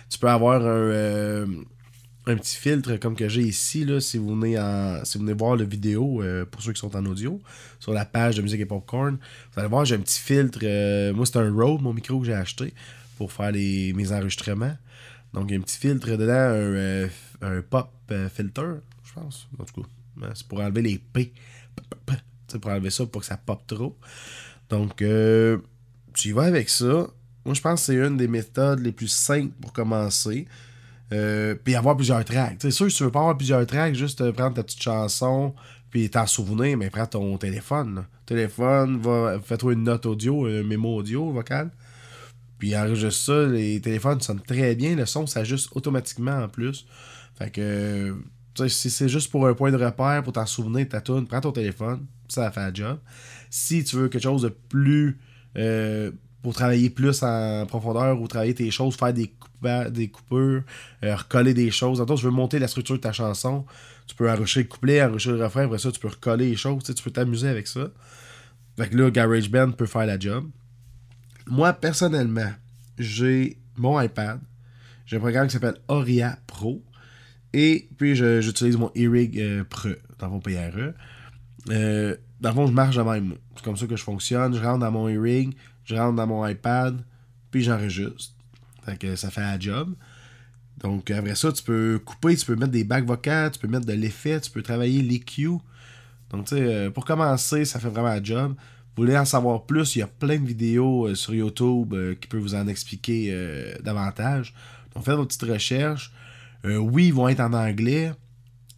Tu 0.09 0.17
peux 0.17 0.29
avoir 0.29 0.61
un, 0.61 0.65
euh, 0.65 1.45
un 2.25 2.35
petit 2.37 2.55
filtre 2.55 2.95
comme 2.95 3.15
que 3.15 3.29
j'ai 3.29 3.43
ici, 3.43 3.85
là, 3.85 3.99
si 3.99 4.17
vous 4.17 4.29
venez 4.35 4.59
en, 4.59 5.05
si 5.05 5.19
vous 5.19 5.25
venez 5.25 5.37
voir 5.37 5.57
la 5.57 5.63
vidéo, 5.63 6.23
euh, 6.23 6.43
pour 6.43 6.63
ceux 6.63 6.73
qui 6.73 6.79
sont 6.79 6.95
en 6.95 7.05
audio, 7.05 7.39
sur 7.79 7.93
la 7.93 8.05
page 8.05 8.37
de 8.37 8.41
musique 8.41 8.61
et 8.61 8.65
popcorn, 8.65 9.17
vous 9.53 9.59
allez 9.59 9.69
voir, 9.69 9.85
j'ai 9.85 9.95
un 9.95 9.99
petit 9.99 10.19
filtre. 10.19 10.59
euh, 10.63 11.13
moi, 11.13 11.27
c'est 11.27 11.37
un 11.37 11.51
Rode, 11.53 11.81
mon 11.81 11.93
micro 11.93 12.19
que 12.19 12.25
j'ai 12.25 12.33
acheté 12.33 12.73
pour 13.17 13.31
faire 13.31 13.51
les, 13.51 13.93
mes 13.93 14.11
enregistrements. 14.11 14.75
Donc, 15.33 15.45
il 15.49 15.53
y 15.53 15.55
a 15.55 15.59
un 15.59 15.63
petit 15.63 15.77
filtre 15.77 16.09
dedans, 16.15 17.09
un, 17.43 17.57
un 17.57 17.61
pop 17.61 17.91
filter, 18.33 18.81
je 19.03 19.13
pense. 19.13 19.47
En 19.59 19.65
tout 19.65 19.81
cas, 19.81 19.87
hein, 20.23 20.31
c'est 20.33 20.47
pour 20.47 20.61
enlever 20.61 20.81
les 20.81 20.97
P. 20.97 21.31
Pour 22.61 22.71
enlever 22.71 22.89
ça, 22.89 23.05
pour 23.05 23.21
que 23.21 23.27
ça 23.27 23.37
pop 23.37 23.61
trop. 23.67 23.97
Donc, 24.69 25.01
euh, 25.01 25.57
tu 26.13 26.29
y 26.29 26.31
vas 26.31 26.43
avec 26.43 26.69
ça. 26.69 27.07
Moi, 27.45 27.53
je 27.53 27.61
pense 27.61 27.81
que 27.81 27.85
c'est 27.87 27.95
une 27.95 28.17
des 28.17 28.27
méthodes 28.27 28.79
les 28.79 28.91
plus 28.91 29.07
simples 29.07 29.53
pour 29.61 29.73
commencer. 29.73 30.47
Euh, 31.11 31.55
puis 31.63 31.75
avoir 31.75 31.95
plusieurs 31.95 32.23
tracks. 32.23 32.57
C'est 32.61 32.71
sûr, 32.71 32.89
si 32.89 32.97
tu 32.97 33.03
veux 33.03 33.11
pas 33.11 33.19
avoir 33.19 33.37
plusieurs 33.37 33.65
tracks, 33.65 33.95
juste 33.95 34.21
euh, 34.21 34.31
prendre 34.31 34.55
ta 34.55 34.63
petite 34.63 34.81
chanson, 34.81 35.55
puis 35.89 36.09
t'en 36.09 36.27
souvenir, 36.27 36.77
mais 36.77 36.89
prends 36.89 37.07
ton 37.07 37.37
téléphone. 37.37 38.05
Téléphone, 38.27 38.99
va, 38.99 39.39
fais-toi 39.43 39.73
une 39.73 39.83
note 39.83 40.05
audio, 40.05 40.45
un 40.45 40.63
mémo 40.63 40.97
audio 40.97 41.31
vocal. 41.31 41.71
Puis 42.59 42.77
enregistre 42.77 43.23
ça, 43.23 43.45
les 43.47 43.79
téléphones 43.81 44.21
sonnent 44.21 44.41
très 44.41 44.75
bien, 44.75 44.95
le 44.95 45.05
son 45.05 45.25
s'ajuste 45.25 45.69
automatiquement 45.73 46.43
en 46.43 46.47
plus. 46.47 46.85
Fait 47.35 47.49
que, 47.49 48.09
sais, 48.09 48.13
si 48.67 48.89
c'est 48.89 49.09
juste 49.09 49.31
pour 49.31 49.47
un 49.47 49.53
point 49.53 49.71
de 49.71 49.77
repère, 49.77 50.23
pour 50.23 50.33
t'en 50.33 50.45
souvenir 50.45 50.85
de 50.85 50.89
ta 50.91 51.01
tune, 51.01 51.27
prends 51.27 51.41
ton 51.41 51.51
téléphone, 51.51 52.05
ça 52.27 52.41
va 52.41 52.51
faire 52.51 52.69
le 52.69 52.75
job. 52.75 52.99
Si 53.49 53.83
tu 53.83 53.95
veux 53.95 54.09
quelque 54.09 54.23
chose 54.23 54.41
de 54.43 54.49
plus. 54.49 55.17
euh, 55.57 56.11
pour 56.41 56.53
travailler 56.53 56.89
plus 56.89 57.21
en 57.23 57.65
profondeur 57.65 58.21
ou 58.21 58.27
travailler 58.27 58.53
tes 58.53 58.71
choses, 58.71 58.95
faire 58.95 59.13
des, 59.13 59.33
coupa- 59.61 59.91
coupures, 60.09 60.63
euh, 61.03 61.15
recoller 61.15 61.53
des 61.53 61.69
choses. 61.69 61.99
En 61.99 62.05
tu 62.05 62.23
veux 62.23 62.31
monter 62.31 62.59
la 62.59 62.67
structure 62.67 62.95
de 62.95 63.01
ta 63.01 63.11
chanson, 63.11 63.65
tu 64.07 64.15
peux 64.15 64.31
enrichir 64.31 64.61
le 64.61 64.67
couplet, 64.67 65.03
enrichir 65.03 65.33
le 65.33 65.43
refrain, 65.43 65.65
après 65.65 65.79
ça, 65.79 65.91
tu 65.91 65.99
peux 65.99 66.07
recoller 66.07 66.51
les 66.51 66.55
choses, 66.55 66.83
tu 66.83 67.03
peux 67.03 67.11
t'amuser 67.11 67.49
avec 67.49 67.67
ça. 67.67 67.89
Fait 68.77 68.89
que 68.89 68.95
là, 68.95 69.11
GarageBand 69.11 69.71
peut 69.73 69.85
faire 69.85 70.05
la 70.05 70.17
job. 70.17 70.49
Moi, 71.45 71.73
personnellement, 71.73 72.51
j'ai 72.97 73.57
mon 73.75 73.99
iPad. 73.99 74.39
J'ai 75.05 75.17
un 75.17 75.19
programme 75.19 75.47
qui 75.47 75.53
s'appelle 75.53 75.77
Auria 75.89 76.37
Pro. 76.47 76.81
Et 77.53 77.89
puis, 77.97 78.15
j'utilise 78.15 78.77
mon 78.77 78.91
e-rig 78.95 79.39
euh, 79.39 79.63
Pro 79.63 79.89
dans 80.19 80.29
mon 80.29 80.39
PRE. 80.39 80.93
Euh, 81.69 82.15
dans 82.39 82.49
le 82.49 82.55
fond, 82.55 82.67
je 82.67 82.71
marche 82.71 82.95
de 82.95 83.01
même. 83.01 83.35
C'est 83.55 83.63
comme 83.63 83.77
ça 83.77 83.87
que 83.87 83.95
je 83.95 84.03
fonctionne. 84.03 84.53
Je 84.53 84.61
rentre 84.61 84.79
dans 84.79 84.91
mon 84.91 85.09
e-rig, 85.09 85.55
je 85.85 85.95
rentre 85.95 86.15
dans 86.15 86.27
mon 86.27 86.45
iPad, 86.45 87.03
puis 87.51 87.63
j'enregistre. 87.63 88.33
Fait 88.83 88.97
que 88.97 89.15
ça 89.15 89.29
fait 89.29 89.41
la 89.41 89.59
job. 89.59 89.95
Donc, 90.81 91.11
après 91.11 91.35
ça, 91.35 91.51
tu 91.51 91.63
peux 91.63 91.99
couper, 92.03 92.35
tu 92.35 92.45
peux 92.45 92.55
mettre 92.55 92.71
des 92.71 92.83
bacs 92.83 93.05
vocales, 93.05 93.51
tu 93.51 93.59
peux 93.59 93.67
mettre 93.67 93.85
de 93.85 93.93
l'effet, 93.93 94.39
tu 94.39 94.51
peux 94.51 94.61
travailler 94.61 95.01
l'EQ. 95.01 95.57
Donc, 96.29 96.45
tu 96.45 96.55
sais, 96.55 96.61
euh, 96.61 96.91
pour 96.91 97.03
commencer, 97.03 97.65
ça 97.65 97.79
fait 97.79 97.89
vraiment 97.89 98.09
la 98.09 98.23
job. 98.23 98.53
Vous 98.95 99.03
voulez 99.03 99.17
en 99.17 99.25
savoir 99.25 99.65
plus, 99.65 99.95
il 99.95 99.99
y 99.99 100.01
a 100.01 100.07
plein 100.07 100.37
de 100.37 100.45
vidéos 100.45 101.13
sur 101.15 101.33
YouTube 101.33 101.95
qui 102.19 102.27
peuvent 102.27 102.41
vous 102.41 102.55
en 102.55 102.67
expliquer 102.67 103.33
davantage. 103.81 104.53
Donc 104.93 105.05
faites 105.05 105.15
vos 105.15 105.25
petites 105.25 105.43
recherches. 105.43 106.11
Euh, 106.65 106.77
oui, 106.77 107.07
ils 107.07 107.13
vont 107.13 107.27
être 107.27 107.39
en 107.39 107.53
anglais, 107.53 108.11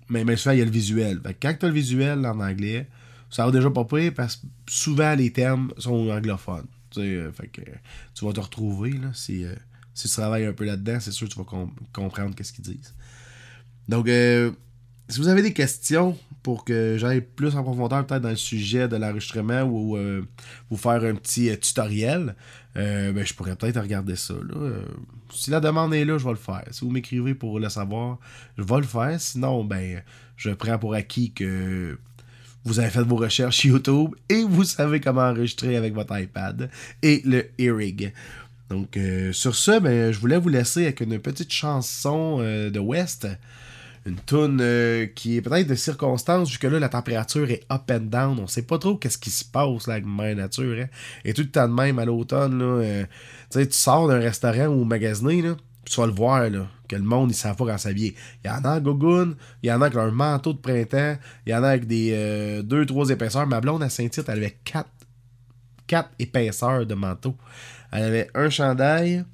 mais, 0.09 0.23
mais 0.23 0.35
souvent 0.35 0.53
il 0.53 0.59
y 0.59 0.61
a 0.61 0.65
le 0.65 0.71
visuel. 0.71 1.21
Quand 1.41 1.53
tu 1.59 1.65
as 1.65 1.69
le 1.69 1.73
visuel 1.73 2.25
en 2.25 2.39
anglais, 2.39 2.87
ça 3.29 3.45
va 3.45 3.51
déjà 3.51 3.69
pas 3.69 3.85
pire 3.85 4.13
parce 4.13 4.35
que 4.35 4.45
souvent 4.67 5.15
les 5.15 5.31
termes 5.31 5.71
sont 5.77 6.09
anglophones. 6.09 6.67
Tu 6.91 6.99
euh, 6.99 7.31
vas 7.31 8.33
te 8.33 8.39
retrouver 8.39 8.91
là, 8.91 9.11
si, 9.13 9.45
euh, 9.45 9.55
si 9.93 10.07
tu 10.07 10.13
travailles 10.13 10.45
un 10.45 10.53
peu 10.53 10.65
là-dedans, 10.65 10.99
c'est 10.99 11.11
sûr 11.11 11.27
que 11.27 11.33
tu 11.33 11.39
vas 11.39 11.45
com- 11.45 11.73
comprendre 11.93 12.35
qu'est-ce 12.35 12.53
qu'ils 12.53 12.65
disent. 12.65 12.93
Donc, 13.87 14.07
si 14.07 15.19
vous 15.19 15.27
avez 15.27 15.41
des 15.41 15.53
questions 15.53 16.17
pour 16.43 16.63
que 16.63 16.97
j'aille 16.97 17.21
plus 17.21 17.55
en 17.55 17.63
profondeur 17.63 18.05
peut-être 18.05 18.21
dans 18.21 18.29
le 18.29 18.35
sujet 18.35 18.87
de 18.87 18.95
l'enregistrement 18.95 19.63
ou 19.63 19.97
vous 20.69 20.77
faire 20.77 21.03
un 21.03 21.15
petit 21.15 21.57
tutoriel, 21.59 22.35
euh, 22.77 23.11
ben, 23.11 23.25
je 23.25 23.33
pourrais 23.33 23.55
peut-être 23.55 23.81
regarder 23.81 24.15
ça. 24.15 24.33
Euh, 24.33 24.83
si 25.29 25.51
la 25.51 25.59
demande 25.59 25.93
est 25.93 26.05
là, 26.05 26.17
je 26.17 26.23
vais 26.23 26.31
le 26.31 26.37
faire. 26.37 26.63
Si 26.71 26.85
vous 26.85 26.91
m'écrivez 26.91 27.33
pour 27.33 27.59
le 27.59 27.69
savoir, 27.69 28.17
je 28.57 28.63
vais 28.63 28.77
le 28.77 28.83
faire. 28.83 29.19
Sinon, 29.19 29.63
ben, 29.63 30.01
je 30.37 30.51
prends 30.51 30.77
pour 30.77 30.93
acquis 30.93 31.31
que 31.31 31.97
vous 32.63 32.79
avez 32.79 32.89
fait 32.89 33.03
vos 33.03 33.17
recherches 33.17 33.65
YouTube 33.65 34.11
et 34.29 34.43
vous 34.43 34.63
savez 34.63 34.99
comment 34.99 35.21
enregistrer 35.21 35.75
avec 35.75 35.93
votre 35.93 36.17
iPad 36.17 36.69
et 37.01 37.21
le 37.25 37.49
Earrig. 37.59 38.13
Donc, 38.69 38.95
euh, 38.95 39.33
sur 39.33 39.53
ce, 39.55 39.79
ben, 39.79 40.13
je 40.13 40.19
voulais 40.19 40.37
vous 40.37 40.49
laisser 40.49 40.83
avec 40.83 41.01
une 41.01 41.19
petite 41.19 41.51
chanson 41.51 42.37
de 42.39 42.79
West. 42.79 43.27
Une 44.05 44.17
tune 44.25 44.59
euh, 44.61 45.05
qui 45.05 45.37
est 45.37 45.41
peut-être 45.41 45.67
de 45.67 45.75
circonstance, 45.75 46.49
vu 46.49 46.57
que 46.57 46.67
là, 46.67 46.79
la 46.79 46.89
température 46.89 47.49
est 47.51 47.63
up 47.71 47.83
and 47.91 48.05
down. 48.05 48.39
On 48.39 48.47
sait 48.47 48.63
pas 48.63 48.79
trop 48.79 48.97
qu'est-ce 48.97 49.17
qui 49.17 49.29
se 49.29 49.45
passe 49.45 49.87
là, 49.87 49.95
avec 49.95 50.05
Mère 50.05 50.35
Nature. 50.35 50.75
Hein. 50.81 50.87
Et 51.23 51.33
tout 51.33 51.43
le 51.43 51.51
temps 51.51 51.67
de 51.67 51.73
même 51.73 51.99
à 51.99 52.05
l'automne, 52.05 52.57
là, 52.57 52.65
euh, 52.65 53.05
tu 53.51 53.67
sors 53.71 54.07
d'un 54.07 54.19
restaurant 54.19 54.67
ou 54.67 54.83
magasiner, 54.85 55.41
là, 55.43 55.55
tu 55.85 55.99
vas 55.99 56.07
le 56.07 56.13
voir, 56.13 56.49
là, 56.49 56.67
que 56.87 56.95
le 56.95 57.03
monde, 57.03 57.31
ils 57.31 57.35
savent 57.35 57.55
pas 57.55 57.65
quand 57.65 57.77
s'habiller. 57.77 58.15
Il 58.43 58.47
y 58.47 58.51
en 58.51 58.63
a 58.65 58.77
en 58.77 58.79
gogoune, 58.81 59.35
il 59.61 59.69
y 59.69 59.71
en 59.71 59.81
a 59.81 59.85
avec 59.85 59.97
un 59.97 60.11
manteau 60.11 60.53
de 60.53 60.59
printemps, 60.59 61.17
il 61.45 61.51
y 61.51 61.55
en 61.55 61.63
a 61.63 61.69
avec 61.69 61.85
des 61.85 62.63
2-3 62.63 63.11
épaisseurs. 63.11 63.45
Ma 63.45 63.61
blonde 63.61 63.83
à 63.83 63.89
Saint-Tite, 63.89 64.29
elle 64.29 64.37
avait 64.37 64.57
4 64.63 64.87
quatre 65.91 66.11
épaisseurs 66.19 66.85
de 66.85 66.93
manteau. 66.93 67.35
Elle 67.91 68.03
avait 68.03 68.29
un 68.33 68.49
chandail, 68.49 69.25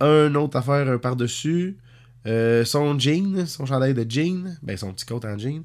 un 0.00 0.34
autre 0.34 0.56
affaire 0.56 0.98
par-dessus, 0.98 1.76
euh, 2.26 2.64
son 2.64 2.98
jean, 2.98 3.46
son 3.46 3.66
chandail 3.66 3.94
de 3.94 4.04
jean, 4.08 4.56
ben 4.62 4.76
son 4.76 4.92
petit 4.92 5.06
coat 5.06 5.20
en 5.24 5.38
jean. 5.38 5.62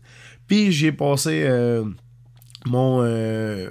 Puis 0.48 0.72
j'ai 0.72 0.92
passé 0.92 1.44
euh, 1.46 1.86
mon, 2.66 3.02
euh, 3.02 3.70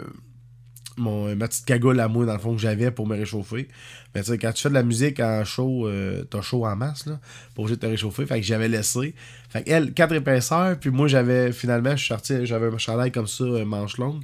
mon 0.97 1.35
ma 1.35 1.49
petite 1.49 1.65
cagoule 1.65 2.01
à 2.01 2.09
moi 2.09 2.27
dans 2.27 2.35
le 2.35 2.39
fond 2.39 2.55
que 2.55 2.61
j'avais 2.61 2.91
pour 2.91 3.07
me 3.07 3.17
réchauffer. 3.17 3.69
Mais 4.15 4.23
tu 4.23 4.31
sais, 4.31 4.39
quand 4.39 4.53
tu 4.53 4.63
fais 4.63 4.69
de 4.69 4.75
la 4.75 4.83
musique 4.83 5.19
en 5.19 5.45
chaud, 5.45 5.89
euh, 5.89 6.25
t'as 6.25 6.41
chaud 6.41 6.65
en 6.67 6.77
masse 6.77 7.07
là, 7.07 7.19
pour 7.55 7.69
te 7.69 7.87
réchauffer. 7.87 8.27
Fait 8.27 8.41
que 8.41 8.47
j'avais 8.47 8.69
laissé. 8.69 9.15
Fait 9.49 9.65
qu'elle, 9.65 9.93
quatre 9.93 10.15
épaisseurs, 10.15 10.79
puis 10.79 10.91
moi 10.91 11.09
j'avais 11.09 11.53
finalement, 11.53 11.97
je 11.97 12.15
j'avais 12.45 12.67
un 12.67 12.79
chandail 12.79 13.11
comme 13.11 13.27
ça, 13.27 13.45
euh, 13.45 13.65
manche 13.65 13.99
longue, 13.99 14.23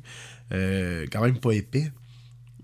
euh, 0.52 1.06
quand 1.10 1.22
même 1.22 1.38
pas 1.38 1.52
épais. 1.52 1.90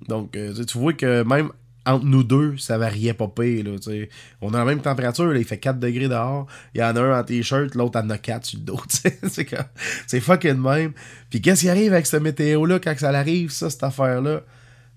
Donc, 0.08 0.36
euh, 0.36 0.54
tu 0.54 0.66
tu 0.66 0.78
vois 0.78 0.92
que 0.92 1.24
même 1.24 1.50
entre 1.86 2.04
nous 2.04 2.24
deux, 2.24 2.56
ça 2.58 2.76
variait 2.78 3.14
pas 3.14 3.28
pire. 3.28 3.64
Là, 3.64 3.76
on 4.40 4.52
a 4.52 4.58
la 4.58 4.64
même 4.64 4.80
température, 4.80 5.34
il 5.36 5.44
fait 5.44 5.58
4 5.58 5.78
degrés 5.78 6.08
dehors. 6.08 6.46
Il 6.74 6.80
y 6.80 6.84
en 6.84 6.94
a 6.96 7.00
un 7.00 7.20
en 7.20 7.24
t-shirt, 7.24 7.74
l'autre 7.74 7.98
en 8.00 8.10
a 8.10 8.18
4 8.18 8.44
sur 8.44 8.58
le 8.58 8.64
dos. 8.64 8.80
c'est, 9.28 9.44
comme- 9.44 9.64
c'est 10.06 10.20
fucking 10.20 10.56
même. 10.60 10.92
Puis 11.30 11.40
qu'est-ce 11.40 11.62
qui 11.62 11.68
arrive 11.68 11.92
avec 11.92 12.06
cette 12.06 12.22
météo-là 12.22 12.78
quand 12.80 12.94
ça 12.98 13.10
arrive, 13.10 13.50
ça, 13.50 13.70
cette 13.70 13.82
affaire-là? 13.84 14.42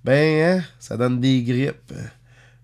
Ben, 0.04 0.60
hein, 0.60 0.64
ça 0.80 0.98
donne 0.98 1.20
des 1.20 1.44
grippes. 1.44 1.94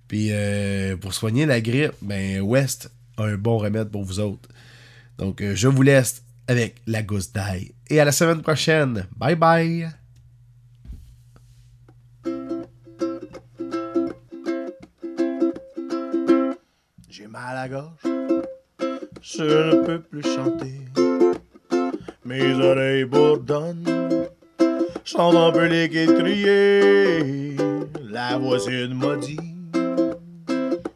Puis 0.08 0.30
euh, 0.32 0.96
pour 0.98 1.14
soigner 1.14 1.46
la 1.46 1.62
grippe, 1.62 1.94
ben 2.02 2.42
West 2.42 2.92
a 3.18 3.24
un 3.24 3.38
bon 3.38 3.58
remède 3.58 3.90
pour 3.90 4.04
vous 4.04 4.20
autres. 4.20 4.50
Donc, 5.18 5.42
euh, 5.42 5.56
je 5.56 5.68
vous 5.68 5.82
laisse 5.82 6.24
avec 6.48 6.76
la 6.86 7.02
gousse 7.02 7.32
d'ail. 7.32 7.72
Et 7.90 8.00
à 8.00 8.06
la 8.06 8.12
semaine 8.12 8.42
prochaine. 8.42 9.06
Bye 9.18 9.36
bye! 9.36 10.05
À 17.48 17.54
la 17.54 17.68
gorge, 17.70 18.02
je 19.22 19.44
ne 19.44 19.86
peux 19.86 20.00
plus 20.00 20.24
chanter. 20.24 20.74
Mes 22.26 22.54
oreilles 22.56 23.06
bourdonnent, 23.06 23.86
j'entends 25.04 25.48
un 25.50 25.52
peu 25.52 25.66
les 25.66 25.88
crier. 25.90 27.56
La 28.10 28.38
voisine 28.38 28.94
m'a 28.96 29.16
dit. 29.18 29.38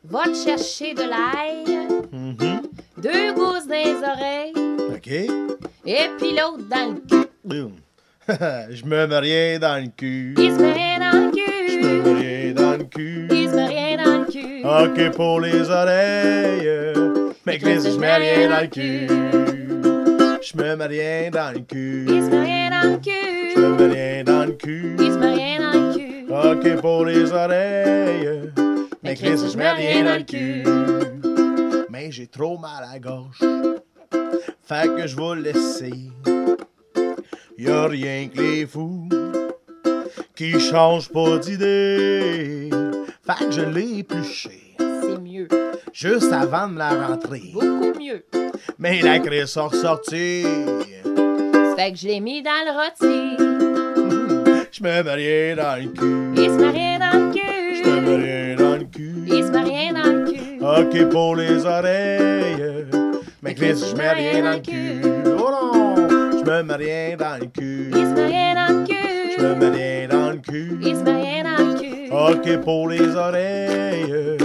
Va 0.05 0.23
te 0.23 0.33
chercher 0.35 0.93
de 0.95 1.01
l'ail, 1.03 1.87
Mhm, 2.11 2.61
deux 2.97 3.33
gousses 3.35 3.67
dans 3.67 3.75
les 3.75 3.97
oreilles, 3.97 4.53
Ok. 4.95 5.07
et 5.07 6.09
puis 6.17 6.31
l'autre 6.31 6.63
dans 6.69 6.93
le 6.93 6.99
cul. 7.07 7.65
Je 8.71 8.85
me 8.85 9.07
mets 9.07 9.19
rien 9.19 9.59
dans 9.59 9.81
le 9.83 9.89
cul. 9.95 10.33
Il 10.37 10.51
se 10.51 10.59
met 10.61 10.99
dans 10.99 11.11
le 11.13 11.31
Je 11.31 11.77
me 11.77 12.03
cul. 12.03 12.09
mets 12.13 12.19
rien 12.19 12.53
dans 12.53 12.77
le 12.77 12.83
cul. 12.85 13.27
Ok 14.69 15.11
pour 15.15 15.41
les 15.41 15.69
oreilles. 15.69 16.69
Mais 17.45 17.57
Chris, 17.57 17.81
je 17.83 17.97
mets 17.97 18.15
rien 18.17 18.49
dans 18.49 18.61
le 18.61 18.67
cul. 18.67 19.07
Je 20.41 20.57
me 20.57 20.75
mets 20.75 20.85
rien 20.85 21.29
dans 21.31 21.51
le 21.53 21.59
cul. 21.61 22.05
Il 22.07 22.23
se 22.23 22.29
met 22.29 22.43
rien 22.43 22.69
dans 22.69 22.83
le 22.83 22.99
Je 23.03 23.59
me 23.59 23.77
cul. 23.77 23.83
mets 23.83 23.93
rien 23.93 24.23
dans 24.23 24.45
le 24.45 24.51
cul. 24.53 24.95
Il 24.99 25.11
se 25.11 25.17
met 25.17 25.33
rien 25.33 25.59
dans 25.59 25.73
le 25.73 25.93
cul. 25.95 26.25
Ok 26.29 26.81
pour 26.81 27.05
les 27.05 27.31
oreilles. 27.31 28.51
Mais 29.03 29.15
Chris, 29.15 29.39
je 29.51 29.57
mets 29.57 29.71
rien 29.71 30.03
dans 30.03 30.17
le 30.17 30.23
cul. 30.23 30.63
Mais 31.89 32.11
j'ai 32.11 32.27
trop 32.27 32.57
mal 32.57 32.83
à 32.93 32.99
gorge. 32.99 33.39
Fait 34.63 34.87
que 34.95 35.07
je 35.07 35.15
vais 35.15 35.41
laisser. 35.51 35.93
Y'a 37.57 37.87
rien 37.87 38.27
que 38.27 38.39
les 38.39 38.65
fous 38.67 39.09
qui 40.35 40.59
changent 40.59 41.09
pas 41.09 41.37
d'idée. 41.39 42.69
Fait 43.29 43.45
que 43.45 43.51
je 43.51 43.61
l'ai 43.61 43.99
épluché 43.99 44.75
C'est 44.79 45.21
mieux. 45.21 45.47
juste 45.93 46.33
avant 46.33 46.67
de 46.67 46.79
la 46.79 46.89
rentrer. 47.07 47.43
Beaucoup 47.53 47.93
mieux. 47.99 48.25
Mais 48.79 49.01
la 49.01 49.19
crise 49.19 49.45
sont 49.45 49.67
ressortie. 49.67 50.43
Ça 50.43 51.75
fait 51.75 51.91
que 51.91 51.97
je 51.99 52.07
l'ai 52.07 52.19
mis 52.21 52.41
dans 52.41 52.49
le 52.65 52.71
rôti. 52.73 53.37
Je 54.71 54.83
me 54.83 55.03
mets 55.03 55.13
rien 55.13 55.55
dans 55.55 55.75
le 55.83 55.89
cul. 55.89 56.31
Il 56.37 56.45
se 56.49 56.57
met 56.57 56.69
rien 56.69 56.99
dans 56.99 57.17
le 57.17 57.33
Je 57.33 57.89
me 57.89 58.01
mets 58.01 58.15
cul. 58.15 58.23
rien 58.23 58.55
dans 58.55 58.75
le 58.77 58.85
cul. 58.85 59.13
Il 59.27 59.43
se 59.43 59.51
met 59.51 59.63
rien 59.63 59.93
dans 59.93 60.11
le 60.11 60.31
cul. 60.31 61.05
Ok 61.05 61.09
pour 61.09 61.35
les 61.35 61.65
oreilles. 61.65 62.85
Mais 63.41 63.53
Chris, 63.55 63.83
je 63.89 63.95
mets 63.95 64.11
rien 64.11 64.41
dans 64.43 64.51
le 64.53 64.59
cul. 64.59 65.01
Oh 65.37 65.49
non! 65.51 65.95
Je 66.39 66.49
me 66.49 66.63
mets 66.63 66.75
rien 66.75 67.17
dans 67.17 67.39
le 67.39 67.45
cul. 67.47 67.91
Il 67.93 68.05
se 68.05 68.13
met 68.13 68.25
rien 68.27 68.55
dans 68.55 68.73
le 68.73 68.85
Je 69.37 69.43
me 69.43 69.69
cul. 69.71 70.08
Le 72.29 72.37
cul. 72.37 72.55
Ok 72.55 72.61
pour 72.63 72.87
les 72.89 73.15
oreilles. 73.15 74.37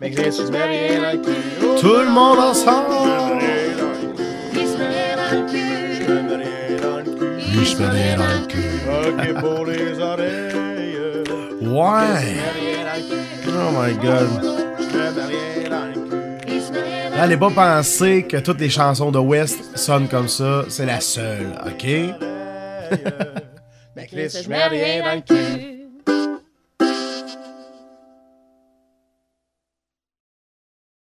Mais 0.00 0.10
Chris, 0.10 0.32
je 0.38 0.44
mets 0.50 0.64
rien 0.64 1.02
dans 1.02 1.12
le 1.12 1.18
cul. 1.18 1.32
Tout 1.80 1.96
le 1.96 2.10
monde 2.10 2.38
ensemble! 2.38 2.94
Je 4.54 4.60
me 7.76 7.80
mets 7.80 7.90
rien 7.90 8.16
dans 8.16 8.24
le 8.24 8.46
cul. 8.46 8.58
Ok 9.08 9.34
pour 9.40 9.66
les 9.66 9.98
oreilles. 10.00 11.24
Ouais. 11.60 12.36
Oh 13.48 13.70
my 13.76 13.92
god. 13.94 14.28
Allez 17.20 17.36
pas 17.36 17.50
penser 17.50 18.22
que 18.28 18.36
toutes 18.36 18.60
les 18.60 18.70
chansons 18.70 19.10
de 19.10 19.18
West 19.18 19.76
sonnent 19.76 20.06
comme 20.08 20.28
ça. 20.28 20.64
C'est 20.68 20.86
la 20.86 21.00
seule, 21.00 21.48
ok? 21.66 21.84
Mais 23.96 23.96
le 23.96 24.02
cul. 24.02 24.06
Chris, 24.06 24.38
je 24.44 24.48
mets 24.48 24.68
rien 24.68 25.02
dans 25.04 25.16
le 25.16 25.22
cul. 25.22 25.34
cul. 25.58 25.67